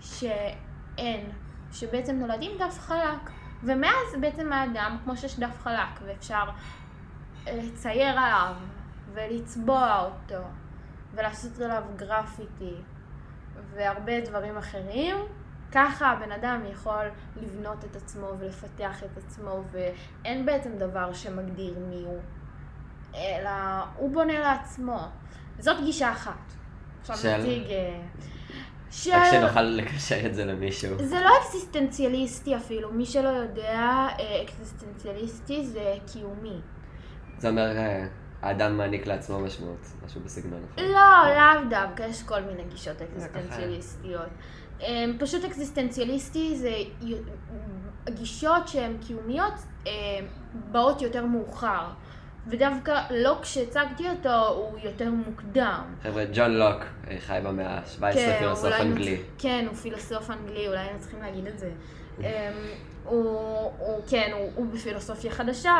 שאין, 0.00 1.30
שבעצם 1.72 2.16
נולדים 2.16 2.50
דף 2.58 2.78
חלק. 2.78 3.30
ומאז 3.62 4.16
בעצם 4.20 4.52
האדם, 4.52 4.96
כמו 5.04 5.16
שיש 5.16 5.38
דף 5.38 5.58
חלק, 5.62 6.00
ואפשר 6.06 6.44
לצייר 7.46 8.18
עליו, 8.18 8.54
ולצבוע 9.12 10.04
אותו, 10.04 10.42
ולעשות 11.14 11.60
עליו 11.60 11.82
גרפיטי, 11.96 12.74
והרבה 13.74 14.20
דברים 14.20 14.56
אחרים, 14.56 15.16
ככה 15.72 16.10
הבן 16.10 16.32
אדם 16.32 16.60
יכול 16.72 17.06
לבנות 17.36 17.84
את 17.84 17.96
עצמו 17.96 18.26
ולפתח 18.38 19.04
את 19.04 19.18
עצמו, 19.18 19.62
ואין 19.70 20.46
בעצם 20.46 20.78
דבר 20.78 21.12
שמגדיר 21.12 21.78
מי 21.78 22.02
הוא, 22.04 22.20
אלא 23.14 23.50
הוא 23.96 24.10
בונה 24.12 24.38
לעצמו. 24.38 25.08
זאת 25.58 25.84
גישה 25.84 26.12
אחת. 26.12 26.59
עכשיו 27.00 27.16
של? 27.16 27.38
נציג... 27.38 27.70
אה, 27.70 28.00
של... 28.90 29.10
רק 29.12 29.32
שנוכל 29.32 29.62
לקשר 29.62 30.26
את 30.26 30.34
זה 30.34 30.44
למישהו. 30.44 31.04
זה 31.04 31.20
לא 31.20 31.30
אקסיסטנציאליסטי 31.42 32.56
אפילו, 32.56 32.92
מי 32.92 33.06
שלא 33.06 33.28
יודע, 33.28 34.06
אה, 34.18 34.42
אקסיסטנציאליסטי 34.42 35.66
זה 35.66 35.94
קיומי. 36.12 36.60
זה 37.38 37.48
אומר, 37.48 37.76
אה, 37.76 38.06
האדם 38.42 38.76
מעניק 38.76 39.06
לעצמו 39.06 39.40
משמעות, 39.40 39.86
משהו 40.04 40.20
בסגנון 40.24 40.60
אחר. 40.74 40.82
לא, 40.82 41.34
לאו 41.34 41.68
דווקא, 41.70 42.02
יש 42.02 42.22
כל 42.22 42.40
מיני 42.40 42.64
גישות 42.64 43.02
אקזיסטנציאליסטיות. 43.02 44.28
אמ, 44.80 45.16
פשוט 45.18 45.44
אקזיסטנציאליסטי 45.44 46.56
זה 46.56 46.72
גישות 48.10 48.68
שהן 48.68 48.96
קיומיות 49.06 49.54
באות 50.70 51.02
יותר 51.02 51.26
מאוחר. 51.26 51.86
ודווקא 52.46 53.00
לא 53.10 53.38
כשהצגתי 53.42 54.08
אותו 54.10 54.48
הוא 54.48 54.78
יותר 54.82 55.10
מוקדם. 55.10 55.82
חבר'ה, 56.02 56.24
ג'ון 56.32 56.50
לוק 56.50 56.82
אה, 57.10 57.16
חי 57.26 57.38
במאה 57.44 57.66
ה-17, 57.78 58.38
פילוסוף 58.38 58.64
אולי 58.64 58.82
אנגלי. 58.82 59.14
נצ- 59.16 59.42
כן, 59.42 59.64
הוא 59.68 59.74
פילוסוף 59.76 60.30
אנגלי, 60.30 60.68
אולי 60.68 60.78
היינו 60.78 60.98
צריכים 61.00 61.22
להגיד 61.22 61.46
את 61.46 61.58
זה. 61.58 61.70
אמ, 62.18 62.24
הוא, 63.04 63.24
הוא, 63.78 64.00
כן, 64.10 64.30
הוא, 64.32 64.50
הוא 64.54 64.66
בפילוסופיה 64.74 65.30
חדשה, 65.30 65.72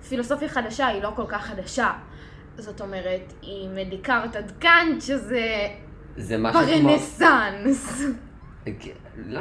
ופילוסופיה 0.00 0.48
חדשה 0.48 0.86
היא 0.86 1.02
לא 1.02 1.12
כל 1.16 1.24
כך 1.28 1.46
חדשה. 1.46 1.90
זאת 2.58 2.80
אומרת, 2.80 3.32
היא 3.42 3.68
מדיקארט 3.74 4.36
עד 4.36 4.52
קאנט, 4.58 5.02
שזה 5.02 5.46
זה 6.16 6.38
משהו 6.38 6.60
כמו... 6.80 6.88
ברנסאנס. 6.88 8.02
לא, 9.26 9.40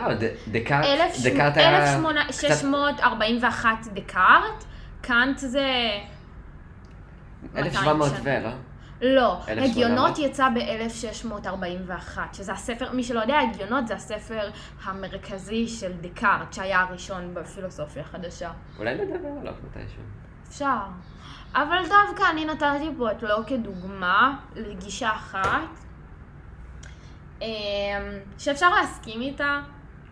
דקארט, 0.51 0.85
דקארט 1.23 1.55
18- 1.55 1.59
היה... 1.59 1.93
1641 2.29 3.67
דקארט, 3.93 4.63
קאנט 5.01 5.37
זה... 5.37 5.65
1700 7.55 8.11
200 8.11 8.43
ו... 8.43 8.43
לא? 8.43 8.51
לא, 9.01 9.41
1800? 9.49 9.69
הגיונות 9.71 10.19
יצא 10.19 10.49
ב-1641, 10.49 12.19
שזה 12.33 12.53
הספר, 12.53 12.91
מי 12.91 13.03
שלא 13.03 13.19
יודע, 13.19 13.39
הגיונות 13.39 13.87
זה 13.87 13.95
הספר 13.95 14.49
המרכזי 14.83 15.67
של 15.67 15.91
דקארט, 16.01 16.53
שהיה 16.53 16.81
הראשון 16.81 17.33
בפילוסופיה 17.33 18.01
החדשה. 18.01 18.51
אולי 18.79 18.95
נדבר 18.95 19.29
עליו 19.41 19.53
מתישהו. 19.63 20.01
אפשר. 20.49 20.77
אבל 21.53 21.77
דווקא 21.87 22.23
אני 22.31 22.45
נתתי 22.45 22.89
פה 22.97 23.11
את 23.11 23.23
לו 23.23 23.45
כדוגמה 23.47 24.39
לגישה 24.55 25.09
אחת, 25.09 25.69
אמ, 27.41 27.47
שאפשר 28.37 28.69
להסכים 28.69 29.21
איתה, 29.21 29.61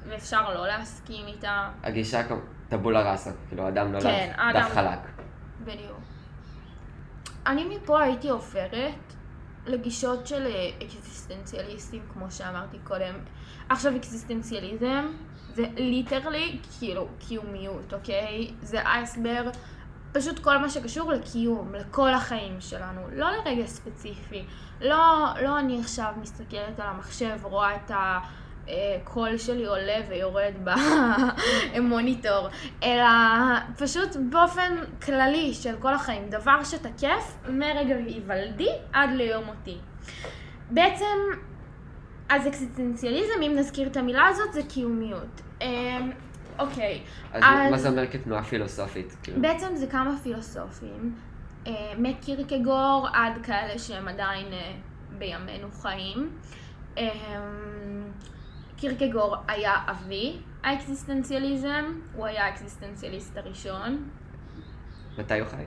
ואפשר 0.08 0.54
לא 0.54 0.68
להסכים 0.68 1.28
איתה. 1.28 1.70
הגישה 1.84 2.24
כמו 2.24 2.38
טבולה 2.70 3.12
ראסה, 3.12 3.32
כאילו 3.48 3.68
אדם 3.68 3.92
נולד 3.92 4.04
כן, 4.04 4.32
דף 4.54 4.70
חלק. 4.74 5.00
בדיוק. 5.64 6.09
אני 7.50 7.76
מפה 7.76 8.02
הייתי 8.02 8.30
עוברת 8.30 9.14
לגישות 9.66 10.28
של 10.28 10.46
אה, 10.46 10.70
אקזיסטנציאליסטים, 10.84 12.02
כמו 12.14 12.32
שאמרתי 12.32 12.78
קודם. 12.84 13.14
עכשיו, 13.70 13.96
אקזיסטנציאליזם 13.96 15.06
זה 15.54 15.64
ליטרלי 15.78 16.60
כאילו 16.80 17.08
קיומיות, 17.20 17.94
אוקיי? 17.94 18.54
זה 18.62 18.82
אייסברג, 18.82 19.50
פשוט 20.12 20.40
כל 20.40 20.58
מה 20.58 20.70
שקשור 20.70 21.12
לקיום, 21.12 21.76
לכל 21.76 22.14
החיים 22.14 22.62
שלנו, 22.62 23.02
לא 23.12 23.28
לרגע 23.32 23.66
ספציפי. 23.66 24.46
לא, 24.82 25.26
לא 25.42 25.60
אני 25.60 25.80
עכשיו 25.80 26.14
מסתכלת 26.22 26.80
על 26.80 26.88
המחשב, 26.88 27.38
רואה 27.44 27.76
את 27.76 27.92
הקול 28.68 29.38
שלי 29.38 29.66
עולה 29.66 29.98
ויורד 30.10 30.54
במוניטור, 31.76 32.48
אלא 32.84 33.06
פשוט 33.78 34.16
באופן 34.30 34.76
כללי 35.06 35.54
של 35.54 35.76
כל 35.80 35.94
החיים, 35.94 36.30
דבר 36.30 36.64
שתקף 36.64 37.36
מרגע 37.50 37.96
היוולדי 37.96 38.70
עד 38.94 39.10
ליום 39.14 39.44
מותי. 39.44 39.78
בעצם, 40.72 41.06
אז 42.30 42.48
אקסיסטנציאליזם, 42.48 43.42
אם 43.48 43.54
נזכיר 43.56 43.88
את 43.88 43.98
המילה 43.98 44.28
הזאת, 44.28 44.54
זה 44.54 44.62
קיומיות. 44.64 45.42
אמ, 45.62 46.12
אוקיי, 46.60 47.02
אז 47.34 47.44
אז- 47.46 47.72
מה 47.72 47.78
זה 47.78 47.90
אומר 47.90 48.08
כתנועה 48.08 48.44
פילוסופית? 48.44 49.16
כאילו? 49.24 49.42
בעצם 49.42 49.76
זה 49.76 49.88
כמה 49.88 50.12
פילוסופים, 50.24 51.16
אה, 51.68 51.74
מקירקגור 51.98 53.08
עד 53.14 53.34
כאלה 53.44 53.80
שהם 53.80 54.08
עדיין 54.08 54.46
אה, 54.54 54.72
בימינו 55.18 55.68
חיים. 55.72 56.30
קירקגור 58.80 59.36
היה 59.48 59.74
אבי 59.88 60.38
האקזיסטנציאליזם, 60.64 61.86
הוא 62.14 62.26
היה 62.26 62.46
האקזיסטנציאליסט 62.46 63.38
הראשון. 63.38 64.10
מתי 65.18 65.40
הוא 65.40 65.48
חי? 65.48 65.64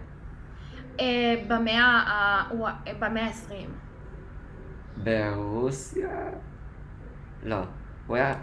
אה, 1.00 1.04
במאה 1.48 1.84
ה- 1.84 2.48
הוא- 2.50 2.68
אה, 2.68 2.92
במאה 2.98 3.24
ה-20. 3.26 3.68
ברוסיה? 4.96 6.08
לא. 7.42 7.56
הוא 8.06 8.16
היה... 8.16 8.34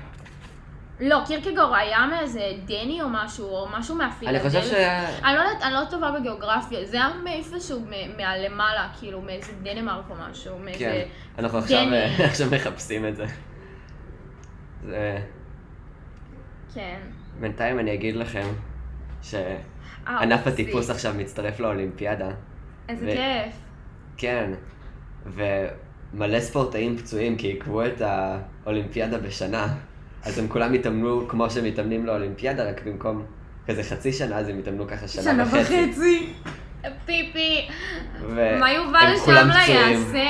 לא, 1.00 1.20
קירקגור 1.28 1.76
היה 1.76 2.06
מאיזה 2.06 2.42
דני 2.66 3.02
או 3.02 3.08
משהו, 3.10 3.46
או 3.50 3.68
משהו 3.78 3.96
אני 3.96 4.04
מהפילדלפיה. 4.06 4.50
חושב 4.62 4.72
שהיה... 4.72 5.20
אני 5.20 5.36
לא 5.36 5.42
יודעת, 5.42 5.62
אני 5.64 5.74
לא 5.74 5.80
טובה 5.90 6.12
בגיאוגרפיה, 6.12 6.86
זה 6.86 6.98
היה 6.98 7.10
מאיפשהו 7.24 7.82
מהלמעלה, 8.18 8.90
כאילו, 9.00 9.22
מאיזה 9.22 9.52
דנמרק 9.64 10.06
או 10.10 10.16
משהו, 10.30 10.60
מאיזה... 10.60 10.80
כן. 10.80 11.08
אנחנו 11.40 11.60
דני. 11.62 12.06
עכשיו 12.30 12.48
מחפשים 12.52 13.08
את 13.08 13.16
זה. 13.16 13.26
זה... 14.86 15.18
כן. 16.74 17.00
בינתיים 17.40 17.80
אני 17.80 17.94
אגיד 17.94 18.16
לכם 18.16 18.48
שענף 19.22 20.48
אה, 20.48 20.54
הטיפוס. 20.54 20.90
עכשיו 20.90 21.14
מצטרף 21.18 21.60
לאולימפיאדה. 21.60 22.30
איזה 22.90 23.06
ו- 23.06 23.10
כיף. 23.12 23.56
כן. 24.18 24.52
ומלא 25.26 26.40
ספורטאים 26.40 26.98
פצועים 26.98 27.38
כי 27.38 27.48
עיכבו 27.48 27.86
את 27.86 28.02
האולימפיאדה 28.02 29.18
בשנה. 29.18 29.68
אז 30.24 30.40
הם 30.40 30.48
כולם 30.48 30.74
התאמנו 30.74 31.28
כמו 31.28 31.50
שהם 31.50 31.66
מתאמנים 31.66 32.06
לאולימפיאדה, 32.06 32.70
רק 32.70 32.82
במקום 32.86 33.26
כזה 33.68 33.84
חצי 33.84 34.14
שנה, 34.14 34.38
אז 34.38 34.50
הם 34.50 34.60
התאמנו 34.60 34.88
ככה 34.88 35.08
שנה, 35.08 35.24
שנה 35.24 35.44
וחצי. 35.44 35.90
וחצי. 35.90 36.34
פיפי. 37.06 37.68
ו- 38.22 38.60
מה 38.60 38.72
יובל 38.72 39.14
שם 39.26 39.50
פצועים. 39.50 39.92
יעשה? 39.92 40.30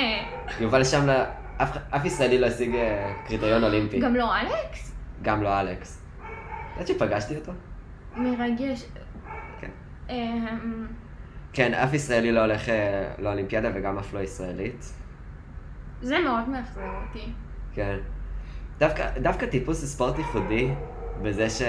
יובל 0.60 0.84
שמלה, 0.84 1.26
אף, 1.62 1.78
אף 1.90 2.06
ישראלי 2.06 2.40
לא 2.40 2.48
השיג 2.48 2.76
אה, 2.76 3.14
קריטריון 3.28 3.64
אולימפי. 3.64 4.00
גם 4.00 4.16
לא 4.16 4.36
אלכס? 4.36 4.96
גם 5.22 5.44
לא 5.44 5.60
אלכס. 5.60 6.02
את 6.74 6.80
יודעת 6.80 6.88
שפגשתי 6.88 7.36
אותו? 7.36 7.52
מרגש. 8.16 8.86
כן. 9.60 9.70
אמ, 10.10 10.88
כן, 11.54 11.74
אף 11.74 11.94
ישראלי 11.94 12.32
לא 12.32 12.40
הולך 12.40 12.70
אה, 12.70 13.12
לאולימפיאדה 13.20 13.70
וגם 13.74 13.98
אף 13.98 14.14
לא 14.14 14.20
ישראלית. 14.20 14.94
זה 16.02 16.20
מאוד 16.20 16.50
מאכזב 16.50 16.82
אותי. 17.08 17.32
כן. 17.74 17.98
דווקא, 18.78 19.10
דווקא 19.22 19.46
טיפוס 19.46 19.78
זה 19.78 19.88
ספורט 19.88 20.18
ייחודי 20.18 20.72
בזה 21.22 21.50
ש... 21.50 21.62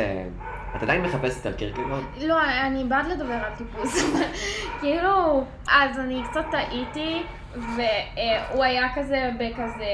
את 0.77 0.83
עדיין 0.83 1.03
מחפשת 1.03 1.47
על 1.47 1.53
קירקגורד? 1.53 2.03
לא, 2.21 2.43
אני 2.67 2.85
בעד 2.85 3.07
לדבר 3.07 3.33
על 3.33 3.53
טיפוס. 3.57 4.05
כאילו, 4.81 5.45
אז 5.69 5.99
אני 5.99 6.23
קצת 6.31 6.45
טעיתי, 6.51 7.23
והוא 7.57 8.65
היה 8.65 8.87
כזה 8.95 9.31
בכזה, 9.39 9.85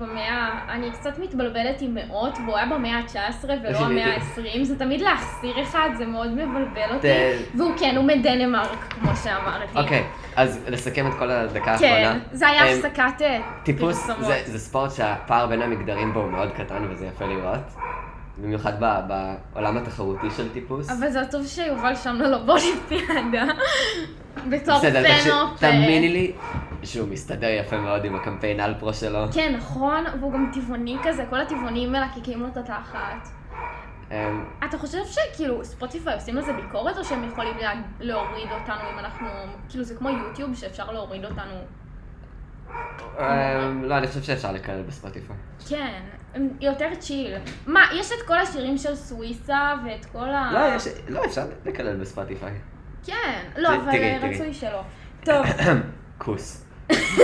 במאה, 0.00 0.50
אני 0.68 0.90
קצת 0.90 1.18
מתבלבלת 1.18 1.80
עם 1.80 1.94
מאות, 1.94 2.38
והוא 2.46 2.56
היה 2.56 2.66
במאה 2.66 2.96
ה-19 2.98 3.44
ולא 3.44 3.78
המאה 3.78 4.04
הייתי- 4.04 4.50
ה-20, 4.60 4.64
זה 4.64 4.78
תמיד 4.78 5.00
להחסיר 5.00 5.62
אחד, 5.62 5.88
זה 5.98 6.06
מאוד 6.06 6.30
מבלבל 6.30 6.94
אותי. 6.94 7.08
והוא 7.54 7.72
כן, 7.78 7.96
הוא 7.96 8.04
מדנמרק, 8.04 8.94
כמו 9.00 9.10
שאמרתי. 9.24 9.78
אוקיי, 9.78 10.04
אז 10.36 10.60
לסכם 10.68 11.06
את 11.06 11.12
כל 11.18 11.30
הדקה 11.30 11.78
כן, 11.78 11.86
האחרונה. 11.86 12.18
זה 12.32 12.48
היה 12.48 12.62
אמ, 12.72 12.78
הפסקת 12.78 13.22
אה, 13.22 13.40
טיפוס. 13.62 14.06
זה, 14.46 14.58
ספורט 14.58 14.90
שהפער 14.90 15.46
בין 15.46 15.62
המגדרים 15.62 16.12
בו 16.12 16.20
הוא 16.20 16.30
מאוד 16.30 16.50
קטן 16.52 16.86
וזה 16.90 17.06
יפה 17.06 17.24
לראות. 17.24 17.60
במיוחד 18.38 18.72
בעולם 19.52 19.76
התחרותי 19.76 20.26
של 20.36 20.48
טיפוס. 20.52 20.90
אבל 20.90 21.10
זה 21.10 21.20
עצוב 21.20 21.46
שיובל 21.46 21.94
שמנה 21.96 22.28
לא 22.28 22.38
באולימפיאדה. 22.38 23.44
בתור 24.50 24.80
פנופ. 24.80 25.60
תאמיני 25.60 26.08
לי 26.08 26.32
שהוא 26.82 27.08
מסתדר 27.08 27.48
יפה 27.48 27.78
מאוד 27.78 28.04
עם 28.04 28.14
הקמפיין 28.14 28.60
אלפרו 28.60 28.94
שלו. 28.94 29.18
כן, 29.32 29.54
נכון, 29.56 30.04
והוא 30.20 30.32
גם 30.32 30.50
טבעוני 30.54 30.96
כזה, 31.04 31.24
כל 31.30 31.40
הטבעונים 31.40 31.92
מלקקים 31.92 32.40
לו 32.40 32.48
את 32.48 32.56
התחת. 32.56 33.28
אמ, 34.10 34.44
אתה 34.64 34.78
חושב 34.78 34.98
שכאילו 35.06 35.64
ספוטיפיי 35.64 36.14
עושים 36.14 36.36
לזה 36.36 36.52
ביקורת, 36.52 36.98
או 36.98 37.04
שהם 37.04 37.24
יכולים 37.24 37.56
לה... 37.58 37.72
להוריד 38.00 38.48
אותנו 38.52 38.90
אם 38.92 38.98
אנחנו... 38.98 39.28
כאילו 39.68 39.84
זה 39.84 39.94
כמו 39.94 40.08
יוטיוב 40.08 40.54
שאפשר 40.54 40.92
להוריד 40.92 41.24
אותנו. 41.24 41.54
אמ, 43.18 43.84
לא, 43.84 43.98
אני 43.98 44.06
חושב 44.06 44.22
שאפשר 44.22 44.52
לקלל 44.52 44.82
בספוטיפיי. 44.82 45.36
כן, 45.68 46.02
יותר 46.60 46.88
צ'יל. 46.98 47.34
מה, 47.66 47.80
יש 47.94 48.12
את 48.12 48.26
כל 48.26 48.38
השירים 48.38 48.78
של 48.78 48.94
סוויסה 48.94 49.74
ואת 49.86 50.04
כל 50.04 50.30
ה... 50.30 50.50
לא, 50.52 50.74
יש, 50.74 50.88
לא, 51.08 51.24
אפשר 51.24 51.46
לקלל 51.66 51.96
בספוטיפיי. 51.96 52.52
כן, 53.06 53.40
לא, 53.56 53.68
אבל 53.76 53.88
אה. 53.88 54.18
רצוי 54.22 54.54
שלא. 54.54 54.82
טוב. 55.26 55.46
כוס. 56.18 56.69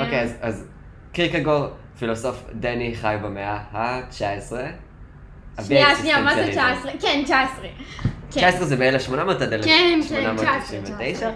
אוקיי, 0.00 0.20
אז- 0.22 0.34
אז 0.40 0.64
קירקגור, 1.12 1.66
פילוסוף 1.98 2.44
דני, 2.52 2.94
חי 2.94 3.16
במאה 3.22 3.58
ה-19. 3.72 4.52
שנייה, 5.66 5.96
שנייה, 5.96 6.22
מה 6.22 6.34
זה 6.34 6.48
19? 6.50 6.92
כן, 7.00 7.20
19. 7.24 7.46
כן. 7.62 7.70
19 8.30 8.64
זה 8.66 8.76
ב-1800 8.76 9.20
עד 9.30 9.38
כן, 9.64 9.92
1899. 9.94 11.30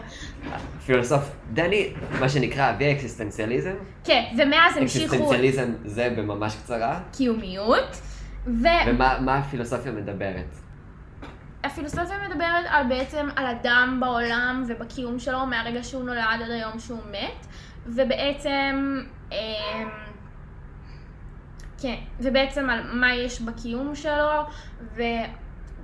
פילוסוף 0.87 1.23
דני, 1.53 1.93
מה 2.21 2.29
שנקרא 2.29 2.71
אבי 2.71 2.85
האקסיסטנציאליזם. 2.85 3.75
כן, 4.05 4.23
ומאז 4.39 4.77
המשיכו 4.77 5.05
אקסיסטנציאליזם 5.05 5.73
זה 5.85 6.15
בממש 6.17 6.57
קצרה. 6.65 7.01
קיומיות, 7.13 8.01
ומה 8.47 9.19
מה 9.21 9.39
הפילוסופיה 9.39 9.93
מדברת? 9.93 10.55
והפילוסופיה 11.65 12.29
מדברת 12.29 12.65
על 12.69 12.89
בעצם 12.89 13.29
על 13.37 13.47
אדם 13.47 13.99
בעולם 14.01 14.65
ובקיום 14.69 15.19
שלו 15.19 15.47
מהרגע 15.47 15.85
שהוא 15.85 16.05
נולד 16.05 16.25
עד 16.29 16.51
היום 16.51 16.79
שהוא 16.79 17.01
מת, 17.11 17.47
ובעצם, 17.87 19.01
אמ, 19.33 19.89
כן, 21.83 21.97
ובעצם 22.21 22.71
על 22.71 22.81
מה 22.93 23.15
יש 23.15 23.41
בקיום 23.41 23.95
שלו, 23.95 24.43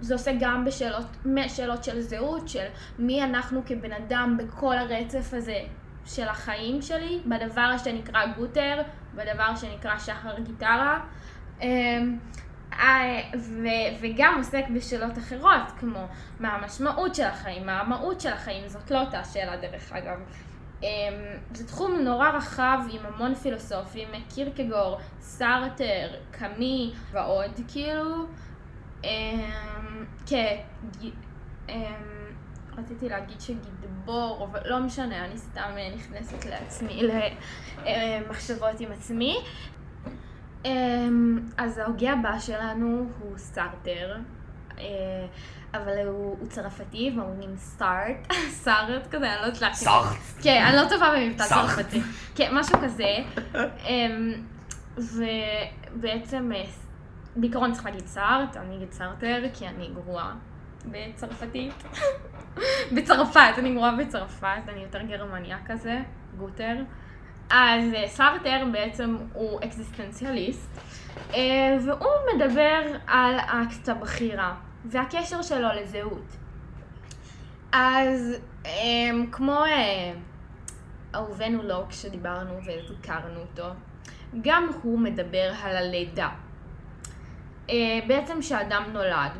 זה 0.00 0.14
עושה 0.14 0.32
גם 0.40 0.64
בשאלות, 0.64 1.06
שאלות 1.48 1.84
של 1.84 2.00
זהות, 2.00 2.48
של 2.48 2.66
מי 2.98 3.24
אנחנו 3.24 3.62
כבן 3.66 3.92
אדם 3.92 4.36
בכל 4.38 4.78
הרצף 4.78 5.34
הזה 5.34 5.58
של 6.06 6.28
החיים 6.28 6.82
שלי, 6.82 7.20
בדבר 7.26 7.78
שנקרא 7.78 8.26
גוטר, 8.36 8.82
בדבר 9.14 9.56
שנקרא 9.56 9.98
שחר 9.98 10.38
גיטרה. 10.38 11.00
אמ, 12.72 12.78
אה, 12.78 13.20
ו- 13.38 13.96
וגם 14.00 14.34
עוסק 14.38 14.64
בשאלות 14.74 15.18
אחרות, 15.18 15.70
כמו 15.80 16.06
מה 16.40 16.48
המשמעות 16.48 17.14
של 17.14 17.24
החיים, 17.24 17.66
מה 17.66 17.80
המהות 17.80 18.20
של 18.20 18.32
החיים, 18.32 18.68
זאת 18.68 18.90
לא 18.90 19.00
אותה 19.00 19.24
שאלה 19.24 19.56
דרך 19.56 19.92
אגב. 19.92 20.18
אמ, 20.82 20.86
זה 21.52 21.66
תחום 21.66 21.92
נורא 21.98 22.28
רחב 22.30 22.78
עם 22.92 23.00
המון 23.06 23.34
פילוסופים, 23.34 24.08
קירקגור, 24.34 24.98
סארטר, 25.20 26.08
קאמי 26.30 26.92
ועוד, 27.12 27.50
כאילו. 27.68 28.26
אמ, 29.04 30.04
כן, 30.26 30.56
רציתי 32.78 33.08
להגיד 33.08 33.40
שגידבור, 33.40 34.48
אבל 34.50 34.60
לא 34.64 34.78
משנה, 34.78 35.24
אני 35.24 35.38
סתם 35.38 35.70
נכנסת 35.94 36.44
לעצמי 36.44 37.02
למחשבות 37.86 38.80
עם 38.80 38.92
עצמי. 38.92 39.36
אמ, 40.64 41.38
אז 41.58 41.78
ההוגה 41.78 42.12
הבא 42.12 42.38
שלנו 42.38 43.06
הוא 43.18 43.38
סארטר, 43.38 44.16
אה, 44.78 44.84
אבל 45.74 46.06
הוא, 46.06 46.36
הוא 46.40 46.48
צרפתי 46.48 47.12
והוא 47.16 47.56
סארט, 47.56 48.32
סארט 48.64 49.06
כזה, 49.10 49.32
אני 49.32 49.40
לא 49.40 49.46
יודעת 49.46 49.60
להגיד. 49.60 49.76
סארט. 49.76 50.16
כן, 50.42 50.64
אני 50.68 50.76
לא 50.76 50.88
טובה 50.88 51.12
במבטא 51.16 51.44
צרפתי. 51.44 52.00
כן, 52.34 52.50
משהו 52.54 52.78
כזה. 52.82 53.16
אמ, 53.84 54.32
ובעצם, 54.98 56.52
אה, 56.54 56.64
בעיקרון 57.36 57.72
צריך 57.72 57.84
להגיד 57.86 58.06
סארט, 58.06 58.56
אני 58.56 58.76
אגיד 58.76 58.92
סארטר, 58.92 59.42
כי 59.54 59.68
אני 59.68 59.90
גרועה 59.94 60.34
בצרפתית. 60.86 61.84
בצרפת, 62.94 63.54
אני 63.58 63.74
גרועה 63.74 63.96
בצרפת, 63.96 64.62
אני 64.68 64.82
יותר 64.82 65.02
גרמניה 65.02 65.58
כזה, 65.66 65.98
גוטר. 66.38 66.76
אז 67.50 67.94
אה, 67.94 68.08
סארטר 68.08 68.64
בעצם 68.72 69.16
הוא 69.32 69.60
אקזיסטנציאליסט, 69.64 70.70
אה, 71.34 71.76
והוא 71.84 72.10
מדבר 72.34 72.82
על 73.06 73.36
אקט 73.38 73.88
הבחירה 73.88 74.54
והקשר 74.84 75.42
שלו 75.42 75.68
לזהות. 75.80 76.36
אז 77.72 78.34
אה, 78.66 78.70
כמו 79.32 79.64
אהובנו 81.14 81.62
לוק 81.62 81.92
שדיברנו 81.92 82.54
והזכרנו 82.64 83.40
אותו, 83.40 83.68
גם 84.40 84.68
הוא 84.82 84.98
מדבר 84.98 85.52
על 85.62 85.76
הלידה. 85.76 86.28
בעצם 88.06 88.42
שאדם 88.42 88.82
נולד, 88.92 89.30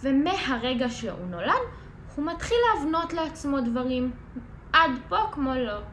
ומהרגע 0.00 0.88
שהוא 0.88 1.26
נולד, 1.26 1.62
הוא 2.16 2.26
מתחיל 2.26 2.56
להבנות 2.74 3.12
לעצמו 3.12 3.60
דברים. 3.60 4.12
עד 4.72 4.90
פה 5.08 5.16
כמו 5.32 5.54
לוק. 5.54 5.89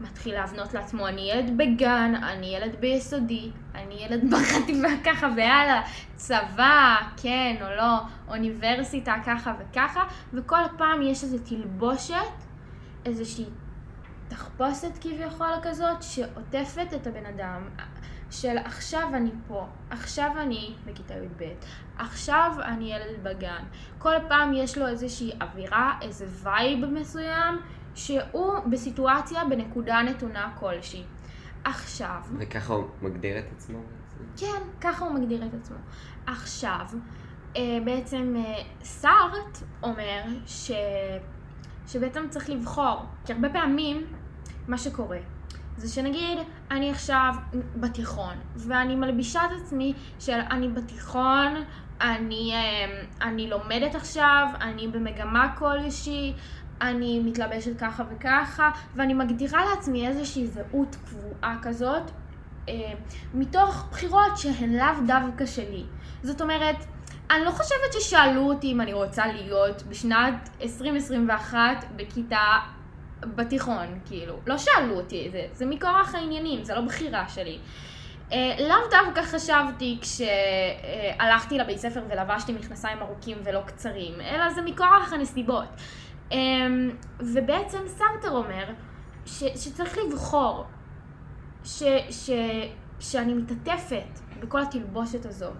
מתחיל 0.00 0.34
להבנות 0.34 0.74
לעצמו, 0.74 1.08
אני 1.08 1.30
ילד 1.32 1.56
בגן, 1.56 2.14
אני 2.14 2.46
ילד 2.56 2.76
ביסודי, 2.80 3.50
אני 3.74 3.94
ילד 3.94 4.20
בחטיבה 4.34 4.88
ככה 5.04 5.28
והלאה, 5.36 5.82
צבא, 6.16 6.96
כן 7.16 7.56
או 7.60 7.76
לא, 7.76 7.98
אוניברסיטה 8.28 9.14
ככה 9.26 9.54
וככה, 9.58 10.04
וכל 10.32 10.62
פעם 10.78 11.02
יש 11.02 11.24
איזו 11.24 11.38
תלבושת, 11.38 12.14
איזושהי 13.04 13.44
תחפושת 14.28 14.98
כביכול 15.00 15.52
כזאת, 15.62 16.02
שעוטפת 16.02 16.94
את 16.94 17.06
הבן 17.06 17.26
אדם. 17.26 17.68
של 18.30 18.58
עכשיו 18.58 19.08
אני 19.14 19.30
פה, 19.48 19.66
עכשיו 19.90 20.30
אני 20.36 20.74
בכיתה 20.86 21.14
י"ב, 21.14 21.44
עכשיו 21.98 22.52
אני 22.62 22.94
ילד 22.94 23.22
בגן. 23.22 23.62
כל 23.98 24.14
פעם 24.28 24.52
יש 24.52 24.78
לו 24.78 24.86
איזושהי 24.86 25.32
אווירה, 25.40 25.98
איזה 26.02 26.26
vibe 26.42 26.84
מסוים, 26.84 27.60
שהוא 27.94 28.58
בסיטואציה 28.70 29.44
בנקודה 29.44 30.02
נתונה 30.02 30.52
כלשהי. 30.60 31.04
עכשיו... 31.64 32.20
וככה 32.38 32.74
הוא 32.74 32.84
מגדיר 33.02 33.38
את 33.38 33.44
עצמו? 33.56 33.78
כן, 34.36 34.62
ככה 34.80 35.04
הוא 35.04 35.14
מגדיר 35.14 35.46
את 35.46 35.54
עצמו. 35.54 35.76
עכשיו, 36.26 36.86
אה, 37.56 37.78
בעצם 37.84 38.34
אה, 38.36 38.62
סארט 38.82 39.58
אומר 39.82 40.22
ש... 40.46 40.70
שבעצם 41.86 42.24
צריך 42.28 42.50
לבחור, 42.50 43.04
כי 43.24 43.32
הרבה 43.32 43.48
פעמים 43.48 44.06
מה 44.68 44.78
שקורה 44.78 45.18
זה 45.76 45.88
שנגיד 45.88 46.38
אני 46.70 46.90
עכשיו 46.90 47.34
בתיכון 47.76 48.34
ואני 48.56 48.94
מלבישה 48.94 49.40
את 49.44 49.50
עצמי 49.62 49.94
של 50.18 50.40
אני 50.50 50.68
בתיכון, 50.68 51.54
אני, 52.00 52.52
אה, 52.54 53.02
אני 53.28 53.50
לומדת 53.50 53.94
עכשיו, 53.94 54.46
אני 54.60 54.88
במגמה 54.88 55.56
כלשהי, 55.58 56.34
אני 56.82 57.20
מתלבשת 57.20 57.78
ככה 57.78 58.04
וככה, 58.10 58.70
ואני 58.94 59.14
מגדירה 59.14 59.64
לעצמי 59.64 60.08
איזושהי 60.08 60.46
זהות 60.46 60.96
קבועה 61.04 61.58
כזאת, 61.62 62.10
אה, 62.68 62.92
מתוך 63.34 63.88
בחירות 63.90 64.38
שהן 64.38 64.74
לאו 64.74 65.06
דווקא 65.06 65.46
שלי. 65.46 65.84
זאת 66.22 66.40
אומרת, 66.40 66.76
אני 67.30 67.44
לא 67.44 67.50
חושבת 67.50 67.92
ששאלו 67.92 68.42
אותי 68.42 68.72
אם 68.72 68.80
אני 68.80 68.92
רוצה 68.92 69.26
להיות 69.26 69.82
בשנת 69.82 70.48
2021 70.62 71.60
בכיתה 71.96 72.58
בתיכון, 73.20 74.00
כאילו. 74.04 74.34
לא 74.46 74.58
שאלו 74.58 74.96
אותי 74.96 75.26
את 75.26 75.32
זה, 75.32 75.46
זה 75.52 75.66
מכורח 75.66 76.14
העניינים, 76.14 76.64
זה 76.64 76.74
לא 76.74 76.80
בחירה 76.80 77.28
שלי. 77.28 77.58
אה, 78.32 78.56
לאו 78.68 78.76
דווקא 78.90 79.22
חשבתי 79.22 79.98
כשהלכתי 80.00 81.58
לבית 81.58 81.78
ספר 81.78 82.02
ולבשתי 82.10 82.52
מכנסיים 82.52 82.98
ארוכים 82.98 83.38
ולא 83.44 83.60
קצרים, 83.66 84.20
אלא 84.20 84.50
זה 84.52 84.62
מכורח 84.62 85.12
הנסיבות. 85.12 85.68
אמ, 86.32 86.90
ובעצם 87.20 87.78
סרטר 87.86 88.30
אומר 88.30 88.64
ש, 89.26 89.44
שצריך 89.44 89.98
לבחור, 89.98 90.64
ש, 91.64 91.82
ש, 92.10 92.30
שאני 93.00 93.34
מתעטפת 93.34 94.20
בכל 94.40 94.62
התלבושת 94.62 95.26
הזאת, 95.26 95.56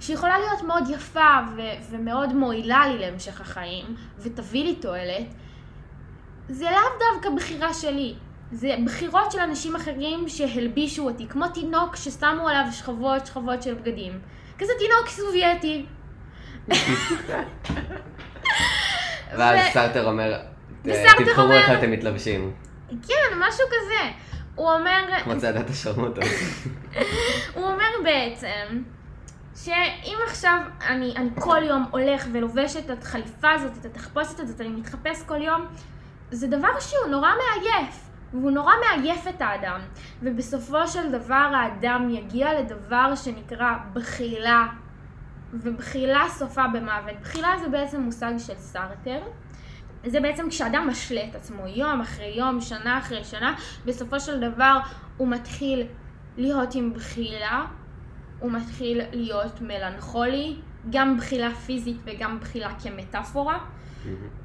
שיכולה 0.00 0.38
להיות 0.38 0.62
מאוד 0.62 0.84
יפה 0.90 1.38
ו, 1.56 1.60
ומאוד 1.90 2.32
מועילה 2.32 2.88
לי 2.88 2.98
להמשך 2.98 3.40
החיים, 3.40 3.86
ותביא 4.18 4.64
לי 4.64 4.74
תועלת, 4.74 5.26
זה 6.48 6.64
לאו 6.64 7.12
דווקא 7.12 7.30
בחירה 7.30 7.74
שלי, 7.74 8.14
זה 8.52 8.74
בחירות 8.84 9.32
של 9.32 9.38
אנשים 9.38 9.76
אחרים 9.76 10.28
שהלבישו 10.28 11.08
אותי, 11.08 11.28
כמו 11.28 11.48
תינוק 11.48 11.96
ששמו 11.96 12.48
עליו 12.48 12.64
שכבות 12.72 13.26
שכבות 13.26 13.62
של 13.62 13.74
בגדים. 13.74 14.20
כזה 14.58 14.72
תינוק 14.78 15.08
סובייטי. 15.08 15.86
ואז 19.38 19.72
סארטר 19.72 20.06
אומר, 20.06 20.38
תבחרו 20.82 21.52
איך 21.52 21.70
אתם 21.78 21.90
מתלבשים. 21.90 22.52
כן, 22.88 23.38
משהו 23.38 23.66
כזה. 23.66 24.10
הוא 24.54 24.72
אומר... 24.72 25.04
כמו 25.24 25.38
צעדת 25.38 25.70
השרמוטה. 25.70 26.20
הוא 27.54 27.64
אומר 27.64 27.90
בעצם, 28.04 28.82
שאם 29.56 30.16
עכשיו 30.26 30.58
אני, 30.88 31.14
אני 31.16 31.28
כל 31.38 31.62
יום 31.62 31.84
הולך 31.90 32.26
ולובש 32.32 32.76
את 32.76 33.02
החליפה 33.02 33.50
הזאת, 33.50 33.72
את 33.80 33.84
התחפושת 33.84 34.40
הזאת, 34.40 34.60
אני 34.60 34.68
מתחפש 34.68 35.22
כל 35.22 35.42
יום, 35.42 35.66
זה 36.30 36.46
דבר 36.46 36.80
שהוא 36.80 37.10
נורא 37.10 37.30
מעייף. 37.30 38.06
והוא 38.32 38.50
נורא 38.50 38.72
מעייף 38.80 39.28
את 39.28 39.40
האדם. 39.40 39.80
ובסופו 40.22 40.88
של 40.88 41.12
דבר 41.12 41.50
האדם 41.54 42.10
יגיע 42.10 42.60
לדבר 42.60 43.14
שנקרא 43.14 43.72
בחילה 43.92 44.66
ובחילה 45.62 46.24
סופה 46.28 46.64
במוות. 46.68 47.20
בחילה 47.20 47.48
זה 47.62 47.68
בעצם 47.68 48.00
מושג 48.00 48.32
של 48.38 48.54
סארטר. 48.56 49.20
זה 50.06 50.20
בעצם 50.20 50.50
כשאדם 50.50 50.88
משלה 50.88 51.24
את 51.30 51.34
עצמו 51.34 51.66
יום 51.66 52.00
אחרי 52.00 52.34
יום, 52.36 52.60
שנה 52.60 52.98
אחרי 52.98 53.24
שנה, 53.24 53.54
בסופו 53.84 54.20
של 54.20 54.50
דבר 54.50 54.78
הוא 55.16 55.28
מתחיל 55.28 55.86
להיות 56.36 56.74
עם 56.74 56.92
בחילה, 56.92 57.66
הוא 58.40 58.52
מתחיל 58.52 59.00
להיות 59.12 59.60
מלנכולי, 59.60 60.56
גם 60.90 61.16
בחילה 61.16 61.54
פיזית 61.54 61.96
וגם 62.04 62.40
בחילה 62.40 62.74
כמטאפורה. 62.82 63.58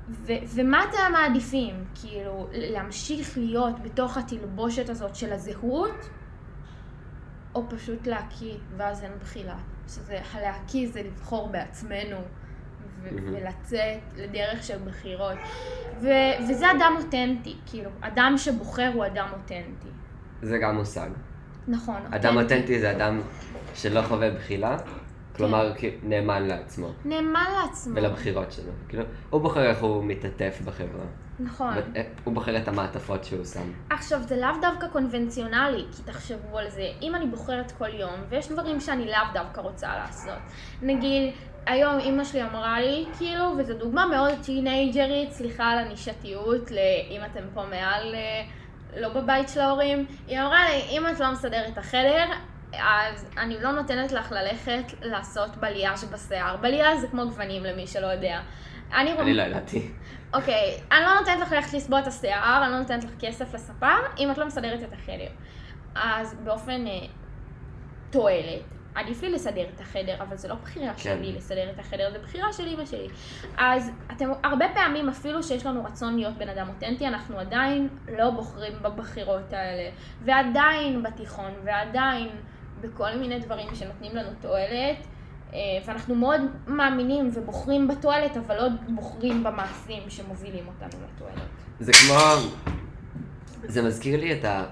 ו- 0.09 0.43
ומה 0.55 0.83
אתם 0.83 1.11
מעדיפים? 1.11 1.83
כאילו, 2.01 2.47
להמשיך 2.53 3.37
להיות 3.37 3.79
בתוך 3.83 4.17
התלבושת 4.17 4.89
הזאת 4.89 5.15
של 5.15 5.33
הזהות, 5.33 6.09
או 7.55 7.69
פשוט 7.69 8.07
להקיא, 8.07 8.53
ואז 8.77 9.03
אין 9.03 9.11
בחילה. 9.21 9.55
שזה, 9.95 10.19
הלהקיא 10.33 10.89
זה 10.91 11.01
לבחור 11.03 11.49
בעצמנו, 11.49 12.17
ו- 12.17 13.09
mm-hmm. 13.09 13.11
ולצאת 13.25 13.99
לדרך 14.17 14.63
של 14.63 14.77
בחירות. 14.77 15.37
ו- 16.01 16.43
וזה 16.49 16.71
אדם 16.71 16.93
אותנטי, 16.97 17.55
כאילו, 17.65 17.89
אדם 18.01 18.33
שבוחר 18.37 18.91
הוא 18.93 19.05
אדם 19.05 19.27
אותנטי. 19.33 19.87
זה 20.41 20.57
גם 20.57 20.75
מושג. 20.75 21.09
נכון, 21.67 21.95
אותנטי. 21.95 22.15
אדם 22.15 22.37
אותנטי 22.37 22.79
זה 22.79 22.91
אדם 22.91 23.21
שלא 23.73 24.01
חווה 24.01 24.31
בחילה, 24.31 24.77
כלומר, 25.35 25.73
כן. 25.77 25.89
נאמן 26.03 26.43
לעצמו. 26.43 26.87
נאמן 27.05 27.45
לעצמו. 27.61 27.95
ולבחירות 27.95 28.51
שלו. 28.51 28.71
כאילו, 28.89 29.03
הוא 29.29 29.41
בוחר 29.41 29.69
איך 29.69 29.81
הוא 29.81 30.03
מתעטף 30.03 30.61
בחברה. 30.65 31.05
נכון. 31.43 31.73
אה, 31.95 32.01
הוא 32.23 32.33
בוחר 32.33 32.57
את 32.57 32.67
המעטפות 32.67 33.23
שהוא 33.23 33.45
שם. 33.45 33.71
עכשיו, 33.89 34.21
זה 34.23 34.37
לאו 34.37 34.49
דווקא 34.61 34.87
קונבנציונלי, 34.87 35.85
כי 35.95 36.03
תחשבו 36.11 36.57
על 36.57 36.69
זה. 36.69 36.91
אם 37.01 37.15
אני 37.15 37.27
בוחרת 37.27 37.71
כל 37.71 37.93
יום, 37.93 38.15
ויש 38.29 38.51
דברים 38.51 38.79
שאני 38.79 39.05
לאו 39.05 39.33
דווקא 39.33 39.61
רוצה 39.61 39.97
לעשות. 39.97 40.39
נגיד, 40.81 41.33
היום 41.65 41.99
אימא 41.99 42.23
שלי 42.23 42.43
אמרה 42.43 42.79
לי, 42.79 43.05
כאילו, 43.17 43.53
וזו 43.57 43.73
דוגמה 43.73 44.05
מאוד 44.05 44.33
טינג'רית, 44.45 45.31
סליחה 45.31 45.65
על 45.69 45.77
הנישתיות, 45.77 46.71
אם 47.09 47.21
אתם 47.31 47.43
פה 47.53 47.65
מעל, 47.65 48.15
אה, 48.15 48.43
לא 48.97 49.09
בבית 49.09 49.49
של 49.49 49.59
ההורים, 49.59 50.05
היא 50.27 50.41
אמרה 50.41 50.69
לי, 50.69 50.81
אם 50.89 51.07
את 51.07 51.19
לא 51.19 51.31
מסדרת 51.31 51.73
את 51.73 51.77
החדר, 51.77 52.25
אז 52.73 53.25
אני 53.37 53.61
לא 53.61 53.71
נותנת 53.71 54.11
לך 54.11 54.31
ללכת 54.31 54.83
לעשות 55.01 55.57
בליאז' 55.57 56.03
בשיער. 56.03 56.57
בליאז' 56.57 57.01
זה 57.01 57.07
כמו 57.07 57.25
גוונים 57.25 57.63
למי 57.63 57.87
שלא 57.87 58.07
יודע. 58.07 58.39
אני, 58.93 59.11
אני 59.19 59.33
לא 59.33 59.41
ידעתי. 59.41 59.91
אוקיי, 60.33 60.77
אני 60.91 61.01
לא 61.01 61.19
נותנת 61.19 61.39
לך 61.39 61.51
ללכת 61.51 61.73
לסבוע 61.73 61.99
את 61.99 62.07
השיער, 62.07 62.63
אני 62.63 62.71
לא 62.71 62.79
נותנת 62.79 63.03
לך 63.03 63.11
כסף 63.19 63.53
לספר, 63.53 63.97
אם 64.17 64.31
את 64.31 64.37
לא 64.37 64.47
מסדרת 64.47 64.83
את 64.83 64.93
החדר. 64.93 65.29
אז 65.95 66.35
באופן 66.43 66.87
אה, 66.87 67.07
תועלת, 68.09 68.61
עדיף 68.95 69.21
לי 69.21 69.29
לסדר 69.29 69.65
את 69.75 69.81
החדר, 69.81 70.15
אבל 70.19 70.37
זה 70.37 70.47
לא 70.47 70.55
בחירה 70.55 70.93
כן. 70.93 70.97
שלי 70.97 71.33
לסדר 71.33 71.69
את 71.69 71.79
החדר, 71.79 72.11
זה 72.11 72.19
בחירה 72.19 72.53
של 72.53 72.67
אימא 72.67 72.85
שלי. 72.85 73.07
אז 73.57 73.91
אתם, 74.11 74.29
הרבה 74.43 74.65
פעמים, 74.73 75.09
אפילו 75.09 75.43
שיש 75.43 75.65
לנו 75.65 75.83
רצון 75.83 76.15
להיות 76.15 76.37
בן 76.37 76.49
אדם 76.49 76.67
אותנטי, 76.67 77.07
אנחנו 77.07 77.39
עדיין 77.39 77.89
לא 78.17 78.29
בוחרים 78.29 78.73
בבחירות 78.81 79.53
האלה. 79.53 79.89
ועדיין 80.21 81.03
בתיכון, 81.03 81.51
ועדיין 81.63 82.29
בכל 82.81 83.15
מיני 83.15 83.39
דברים 83.39 83.75
שנותנים 83.75 84.15
לנו 84.15 84.29
תועלת, 84.41 85.07
ואנחנו 85.85 86.15
מאוד 86.15 86.41
מאמינים 86.67 87.29
ובוחרים 87.33 87.87
בתועלת, 87.87 88.37
אבל 88.37 88.55
לא 88.55 88.67
בוחרים 88.89 89.43
במעשים 89.43 90.03
שמובילים 90.09 90.67
אותנו 90.67 90.99
לתועלת. 91.15 91.41
זה 91.79 91.91
כמו... 91.93 92.15
זה 93.63 93.81
מזכיר 93.81 94.19
לי 94.19 94.33
את 94.33 94.45
ה... 94.45 94.65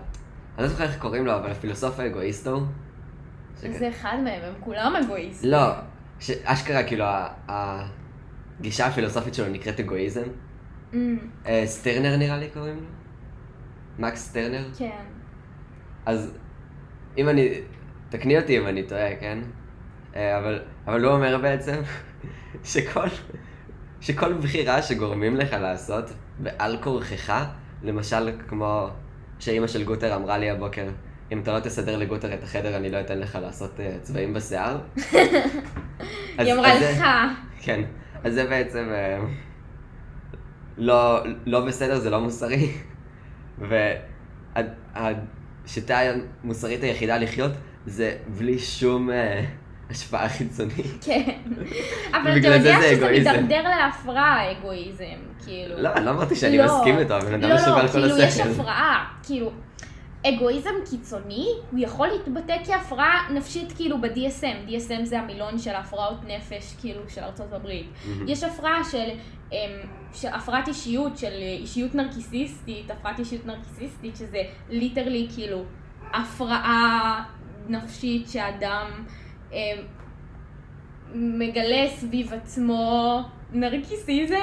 אני 0.58 0.64
לא 0.64 0.68
זוכר 0.68 0.84
איך 0.84 0.98
קוראים 0.98 1.26
לו, 1.26 1.36
אבל 1.36 1.52
הפילוסוף 1.52 2.00
האגואיסטו. 2.00 2.62
זה 3.56 3.90
אחד 3.90 4.18
מהם, 4.24 4.42
הם 4.44 4.54
כולם 4.60 4.96
אגואיסטים. 4.96 5.52
לא, 5.52 5.72
אשכרה, 6.44 6.84
כאילו, 6.84 7.06
הגישה 7.48 8.86
הפילוסופית 8.88 9.34
שלו 9.34 9.50
נקראת 9.50 9.80
אגואיזם. 9.80 10.24
Mm. 10.92 10.96
אה, 11.46 11.64
סטרנר 11.66 12.18
נראה 12.18 12.38
לי 12.38 12.50
קוראים 12.54 12.76
לו? 12.76 12.86
מקס 14.08 14.28
סטרנר? 14.28 14.68
כן. 14.78 15.04
אז 16.06 16.38
אם 17.18 17.30
אני, 17.30 17.50
תקני 18.10 18.38
אותי 18.38 18.58
אם 18.58 18.68
אני 18.68 18.84
טועה, 18.84 19.16
כן? 19.16 19.40
אה, 20.20 20.38
אבל, 20.38 20.60
אבל 20.88 21.06
הוא 21.06 21.14
אומר 21.14 21.38
בעצם 21.38 21.82
שכל, 22.64 23.08
שכל 24.02 24.34
בחירה 24.34 24.82
שגורמים 24.82 25.36
לך 25.36 25.54
לעשות 25.54 26.06
בעל 26.40 26.78
כורכך, 26.82 27.46
למשל 27.84 28.32
כמו 28.48 28.90
שאימא 29.40 29.68
של 29.68 29.84
גוטר 29.84 30.16
אמרה 30.16 30.38
לי 30.38 30.50
הבוקר, 30.50 30.88
אם 31.32 31.40
אתה 31.40 31.54
לא 31.54 31.60
תסדר 31.60 31.98
לגוטר 31.98 32.34
את 32.34 32.44
החדר, 32.44 32.78
אני 32.78 32.90
לא 32.90 33.00
אתן 33.00 33.20
לך 33.20 33.38
לעשות 33.42 33.78
uh, 33.78 34.02
צבעים 34.02 34.34
בשיער. 34.34 34.78
היא 36.38 36.54
אמרה 36.54 36.76
לך. 36.76 37.04
כן, 37.62 37.82
אז 38.24 38.34
זה 38.34 38.46
בעצם 38.46 38.90
uh, 38.90 39.26
לא, 40.78 41.24
לא 41.46 41.66
בסדר, 41.66 42.00
זה 42.00 42.10
לא 42.10 42.22
מוסרי. 42.22 42.72
והשיטה 44.96 46.00
המוסרית 46.44 46.84
היחידה 46.84 47.18
לחיות 47.18 47.52
זה 47.86 48.18
בלי 48.38 48.60
שום... 48.60 49.10
השפעה 49.90 50.30
חיצונית. 50.30 51.06
כן. 51.06 51.40
אבל 52.22 52.38
אתה 52.38 52.48
יודע 52.48 52.80
שזה 52.92 53.12
מידרדר 53.12 53.70
להפרעה, 53.70 54.42
האגואיזם, 54.42 55.20
כאילו. 55.46 55.82
לא, 55.82 55.94
אני 55.94 56.06
לא 56.06 56.12
אמרתי 56.12 56.36
שאני 56.36 56.58
לא. 56.58 56.66
מסכים 56.66 56.98
איתו, 57.00 57.14
הבן 57.14 57.44
אדם 57.44 57.56
משובל 57.56 57.88
כל 57.88 57.88
השכל. 57.88 58.00
לא, 58.00 58.08
לא, 58.08 58.14
כאילו 58.14 58.18
יש 58.18 58.40
הפרעה, 58.40 59.06
כאילו. 59.24 59.52
אגואיזם 60.28 60.70
קיצוני, 60.90 61.48
הוא 61.72 61.80
יכול 61.80 62.08
להתבטא 62.08 62.56
כהפרעה 62.66 63.28
נפשית 63.34 63.72
כאילו 63.76 64.02
ב-DSM, 64.02 64.70
DSM 64.70 65.04
זה 65.04 65.20
המילון 65.20 65.60
של 65.60 65.76
הפרעות 65.76 66.20
נפש 66.28 66.76
כאילו 66.82 67.02
של 67.10 67.22
ארצות 67.22 67.54
הברית. 67.54 67.86
Mm-hmm. 67.86 68.08
יש 68.28 68.44
הפרעה 68.44 68.84
של, 68.92 69.10
um, 69.52 69.54
של 70.14 70.28
הפרעת 70.28 70.68
אישיות, 70.68 71.18
של 71.18 71.32
אישיות 71.60 71.96
נרקיסיסטית, 71.96 72.92
הפרעת 72.92 73.20
אישיות 73.20 73.46
נרקיסיסטית 73.46 74.16
שזה 74.16 74.42
ליטרלי 74.70 75.28
כאילו 75.36 75.64
הפרעה 76.14 77.24
נפשית 77.68 78.30
שאדם 78.30 78.88
מגלה 81.14 81.88
סביב 81.90 82.34
עצמו 82.34 83.22
נרקיסיזם. 83.52 84.36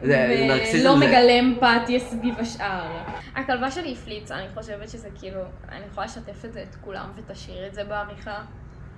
ולא 0.00 0.96
מגלה 0.96 1.40
אמפתיה 1.40 2.00
סביב 2.00 2.34
השאר. 2.38 3.02
הכלבה 3.36 3.70
שלי 3.70 3.92
הפליצה, 3.92 4.38
אני 4.38 4.48
חושבת 4.54 4.88
שזה 4.88 5.08
כאילו, 5.18 5.40
אני 5.68 5.84
יכולה 5.86 6.06
לשתף 6.06 6.44
את 6.44 6.52
זה 6.52 6.62
את 6.62 6.74
כולם 6.74 7.10
ותשאיר 7.16 7.66
את 7.66 7.74
זה 7.74 7.84
בעריכה. 7.84 8.44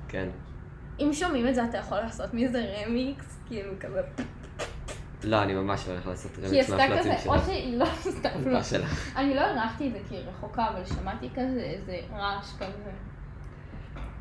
כן. 0.08 0.28
אם 1.00 1.10
שומעים 1.12 1.48
את 1.48 1.54
זה, 1.54 1.64
אתה 1.64 1.78
יכול 1.78 1.98
לעשות 1.98 2.34
מזה 2.34 2.64
רמיקס, 2.86 3.38
כאילו 3.46 3.72
כזה... 3.80 4.00
לא, 5.24 5.42
אני 5.42 5.54
ממש 5.54 5.88
לא 5.88 5.92
הולך 5.92 6.06
לעשות 6.06 6.30
רמיקס 6.42 6.70
מהפלצים 6.70 7.12
שלה. 7.22 7.32
או 7.32 7.38
שהיא 7.38 7.78
לא 7.78 7.84
עשתה 7.84 8.28
פלוט. 8.44 8.62
אני 9.16 9.34
לא 9.34 9.40
הרחתי 9.40 9.88
את 9.88 9.92
זה 9.92 9.98
כי 10.08 10.14
היא 10.14 10.24
רחוקה, 10.28 10.68
אבל 10.68 10.84
שמעתי 10.84 11.28
כזה 11.34 11.60
איזה 11.60 11.98
רעש 12.12 12.52
כזה. 12.56 12.90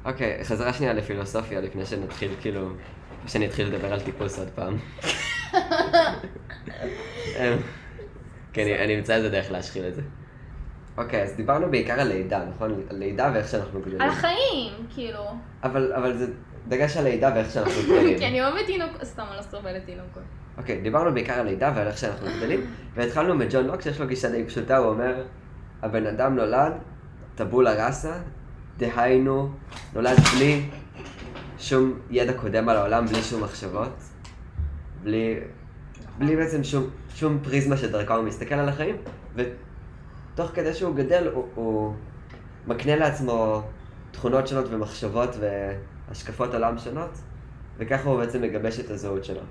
אוקיי, 0.08 0.40
חזרה 0.44 0.74
שנייה 0.74 0.94
לפילוסופיה 0.94 1.62
לפני 1.62 1.86
שנתחיל 1.86 2.32
כאילו, 2.42 2.70
שאני 3.28 3.46
אתחיל 3.46 3.68
לדבר 3.68 3.94
על 3.94 4.00
טיפוס 4.00 4.40
עוד 4.40 4.48
פעם. 4.56 4.78
כן, 8.54 8.68
אני 8.84 8.96
אמצא 8.96 9.16
איזה 9.16 9.30
דרך 9.30 9.52
להשחיל 9.52 9.88
את 9.88 9.96
זה. 9.96 10.02
אוקיי, 10.98 11.24
אז 11.24 11.34
דיברנו 11.34 11.72
בעיקר 11.72 11.94
על 11.94 12.08
לידה, 12.08 12.46
נכון? 12.56 12.82
על 12.90 12.96
לידה 12.96 13.32
ואיך 13.34 13.48
שאנחנו 13.48 13.82
גדלים. 13.82 14.02
על 14.02 14.10
החיים, 14.10 14.74
כאילו. 14.94 15.24
אבל, 15.64 15.94
אבל 15.94 16.18
זה 16.18 16.28
דגש 16.68 16.98
על 16.98 17.04
לידה 17.04 17.32
ואיך 17.36 17.52
שאנחנו 17.52 17.82
גדלים. 17.88 18.18
כי 18.18 18.28
אני 18.28 18.42
אוהבת 18.42 18.66
תינוק, 18.66 19.04
סתם, 19.04 19.24
אני 19.30 19.38
לא 19.38 19.42
סובלת 19.42 19.86
תינוקות. 19.86 20.24
אוקיי, 20.58 20.82
דיברנו 20.82 21.14
בעיקר 21.14 21.34
על 21.34 21.46
לידה 21.46 21.72
ועל 21.76 21.88
איך 21.88 21.98
שאנחנו 21.98 22.28
גדלים, 22.38 22.66
והתחלנו 22.94 23.36
מג'ון 23.36 23.68
לוק 23.68 23.82
שיש 23.82 24.00
לו 24.00 24.08
גישה 24.08 24.30
די 24.30 24.46
פשוטה, 24.46 24.78
הוא 24.78 24.88
אומר, 24.88 25.24
הבן 25.82 26.08
אדם 26.08 26.36
נולד 26.36 26.74
טבולה 27.36 27.86
ראסה, 27.86 28.14
דהיינו, 28.78 29.50
נולד 29.94 30.18
בלי 30.36 30.70
שום 31.60 32.00
ידע 32.10 32.34
קודם 32.34 32.70
על 32.70 32.78
העולם, 32.78 33.06
בלי 33.06 33.22
שום 33.22 33.44
מחשבות, 33.44 33.94
בלי, 35.04 35.40
בלי 36.18 36.36
בעצם 36.36 36.64
שום, 36.64 36.90
שום 37.16 37.40
פריזמה 37.44 37.78
שדרכה 37.78 38.16
הוא 38.16 38.26
מסתכל 38.26 38.56
על 38.56 38.70
החיים, 38.70 38.96
ותוך 39.36 40.52
כדי 40.54 40.74
שהוא 40.74 40.96
גדל 40.96 41.28
הוא, 41.34 41.48
הוא 41.56 41.94
מקנה 42.68 42.96
לעצמו 42.96 43.62
תכונות 44.12 44.48
שונות 44.48 44.66
ומחשבות 44.70 45.30
והשקפות 45.40 46.54
עולם 46.54 46.78
שונות, 46.78 47.18
וככה 47.78 48.10
הוא 48.10 48.20
בעצם 48.20 48.42
מגבש 48.42 48.80
את 48.80 48.90
הזהות 48.90 49.26
שלו, 49.26 49.42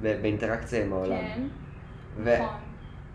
באינטראקציה 0.00 0.84
עם 0.84 0.92
העולם. 0.92 1.16
כן, 1.16 1.42
נכון. 2.20 2.56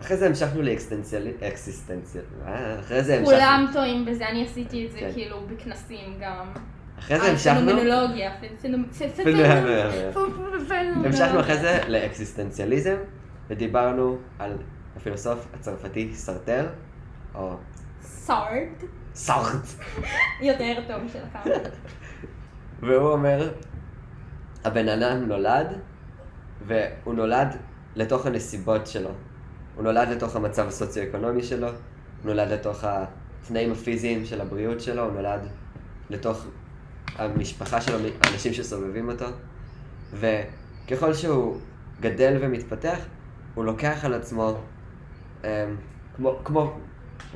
אחרי 0.00 0.16
זה 0.16 0.26
המשכנו 0.26 0.62
לאקסיסטנציאל, 0.62 2.22
אה, 2.46 2.80
אחרי 2.80 3.02
זה 3.02 3.18
המשכנו... 3.18 3.34
כולם 3.34 3.66
טועים 3.72 4.04
בזה, 4.04 4.28
אני 4.28 4.44
עשיתי 4.44 4.86
את 4.86 4.92
זה 4.92 4.98
כן. 4.98 5.10
כאילו 5.14 5.46
בכנסים 5.46 6.18
גם. 6.20 6.52
אחרי 6.98 7.20
זה 7.20 7.30
המשכנו... 7.30 7.60
פנומנולוגיה, 7.60 8.32
המשכנו 11.04 11.40
אחרי 11.40 11.56
זה 11.56 11.80
לאקסיסטנציאליזם, 11.88 12.96
ודיברנו 13.48 14.18
על 14.38 14.56
הפילוסוף 14.96 15.46
הצרפתי 15.54 16.14
סרטר, 16.14 16.68
או... 17.34 17.56
סארט. 18.00 18.84
סארט. 19.14 19.66
יותר 20.40 20.74
טוב 20.88 21.12
שלך. 21.12 21.38
והוא 22.80 23.12
אומר, 23.12 23.52
הבן 24.64 24.88
אדם 24.88 25.24
נולד, 25.24 25.80
והוא 26.66 27.14
נולד 27.14 27.56
לתוך 27.96 28.26
הנסיבות 28.26 28.86
שלו. 28.86 29.10
הוא 29.78 29.84
נולד 29.84 30.08
לתוך 30.08 30.36
המצב 30.36 30.68
הסוציו-אקונומי 30.68 31.42
שלו, 31.42 31.66
הוא 31.68 31.76
נולד 32.24 32.48
לתוך 32.48 32.84
התנאים 32.84 33.72
הפיזיים 33.72 34.24
של 34.24 34.40
הבריאות 34.40 34.80
שלו, 34.80 35.02
הוא 35.04 35.12
נולד 35.12 35.40
לתוך 36.10 36.46
המשפחה 37.16 37.80
שלו, 37.80 37.98
האנשים 38.22 38.52
שסובבים 38.52 39.08
אותו, 39.08 39.24
וככל 40.12 41.14
שהוא 41.14 41.56
גדל 42.00 42.36
ומתפתח, 42.40 42.98
הוא 43.54 43.64
לוקח 43.64 44.04
על 44.04 44.14
עצמו, 44.14 44.54
um, 45.42 45.46
כמו, 46.16 46.38
כמו, 46.44 46.72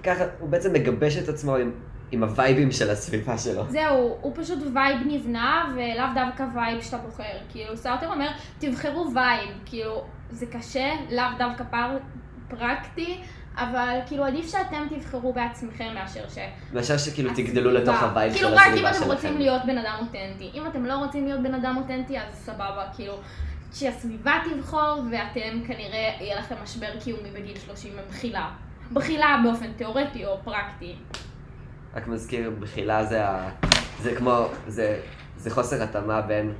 ככה, 0.03 0.25
הוא 0.39 0.49
בעצם 0.49 0.73
מגבש 0.73 1.17
את 1.17 1.29
עצמו 1.29 1.57
עם, 1.57 1.71
עם 2.11 2.23
הווייבים 2.23 2.73
של 2.73 2.91
הסביבה 2.91 3.39
שלו. 3.39 3.63
זהו, 3.69 4.17
הוא 4.21 4.33
פשוט 4.37 4.59
vibe 4.75 4.99
נבנה, 5.07 5.75
ולאו 5.75 6.07
דווקא 6.15 6.47
vibe 6.55 6.81
שאתה 6.81 6.99
בוחר. 6.99 7.39
כאילו, 7.49 7.77
סארטר 7.77 8.13
אומר, 8.13 8.29
תבחרו 8.59 9.11
vibe, 9.15 9.51
כאילו, 9.67 10.05
זה 10.31 10.47
קשה, 10.47 10.91
לאו 11.11 11.25
דווקא 11.39 11.65
פר, 11.71 11.97
פרקטי, 12.59 13.21
אבל 13.57 13.99
כאילו 14.07 14.25
עדיף 14.25 14.51
שאתם 14.51 14.87
תבחרו 14.91 15.33
בעצמכם 15.33 15.95
מאשר 15.95 16.29
ש... 16.29 16.39
מאשר 16.73 16.99
שכאילו 16.99 17.31
תגדלו 17.35 17.71
לתוך 17.71 18.03
הבית 18.03 18.33
כאילו, 18.33 18.49
של 18.49 18.55
הסביבה 18.55 18.95
שלכם. 18.95 18.97
כאילו 18.97 18.97
רק 18.97 18.97
אם 18.97 19.03
אתם 19.03 19.13
רוצים 19.13 19.39
להיות 19.39 19.63
בן 19.67 19.79
אדם 19.79 19.97
אותנטי. 20.01 20.51
אם 20.55 20.67
אתם 20.67 20.87
לא 20.87 20.95
רוצים 20.95 21.27
להיות 21.27 21.43
בן 21.43 21.55
אדם 21.55 21.77
אותנטי, 21.77 22.19
אז 22.19 22.35
סבבה, 22.35 22.85
כאילו, 22.97 23.15
שהסביבה 23.73 24.35
תבחור, 24.51 25.03
ואתם 25.11 25.61
כנראה, 25.67 26.11
יהיה 26.21 26.39
לכם 26.39 26.55
משבר 26.63 27.01
קיומי 27.05 27.31
בגיל 27.31 27.59
30 27.59 27.93
במחילה. 27.97 28.51
בחילה 28.93 29.41
באופן 29.45 29.73
תיאורטי 29.73 30.27
או 30.27 30.39
פרקטי. 30.45 30.95
רק 31.95 32.07
מזכיר, 32.07 32.51
בחילה 32.61 33.05
זה 33.05 33.29
ה... 33.29 33.51
זה 34.01 34.15
כמו, 34.17 34.47
זה, 34.67 35.01
זה 35.37 35.51
חוסר 35.51 35.83
התאמה 35.83 36.21
בין 36.21 36.53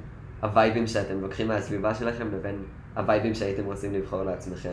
הווייבים 0.43 0.87
שאתם 0.87 1.21
לוקחים 1.21 1.49
מהסביבה 1.49 1.95
שלכם 1.95 2.29
לבין 2.35 2.65
הווייבים 2.97 3.35
שהייתם 3.35 3.65
רוצים 3.65 3.95
לבחור 3.95 4.23
לעצמכם. 4.23 4.73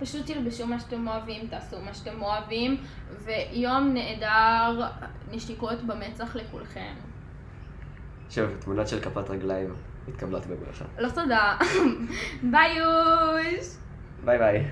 פשוט 0.00 0.26
תלבשו 0.26 0.66
מה 0.66 0.80
שאתם 0.80 1.08
אוהבים, 1.08 1.46
תעשו 1.46 1.80
מה 1.80 1.94
שאתם 1.94 2.22
אוהבים, 2.22 2.76
ויום 3.24 3.94
נהדר, 3.94 4.88
נשיקות 5.30 5.82
במצח 5.82 6.36
לכולכם. 6.36 6.94
שוב, 8.30 8.50
תמונות 8.60 8.88
של 8.88 9.00
כפות 9.00 9.30
רגליים 9.30 9.74
מתקבלות 10.08 10.46
בברכה. 10.46 10.84
לא 10.98 11.08
תודה. 11.08 11.56
ביי 12.50 12.78
יוש! 12.78 13.76
ביי 14.24 14.38
ביי. 14.38 14.70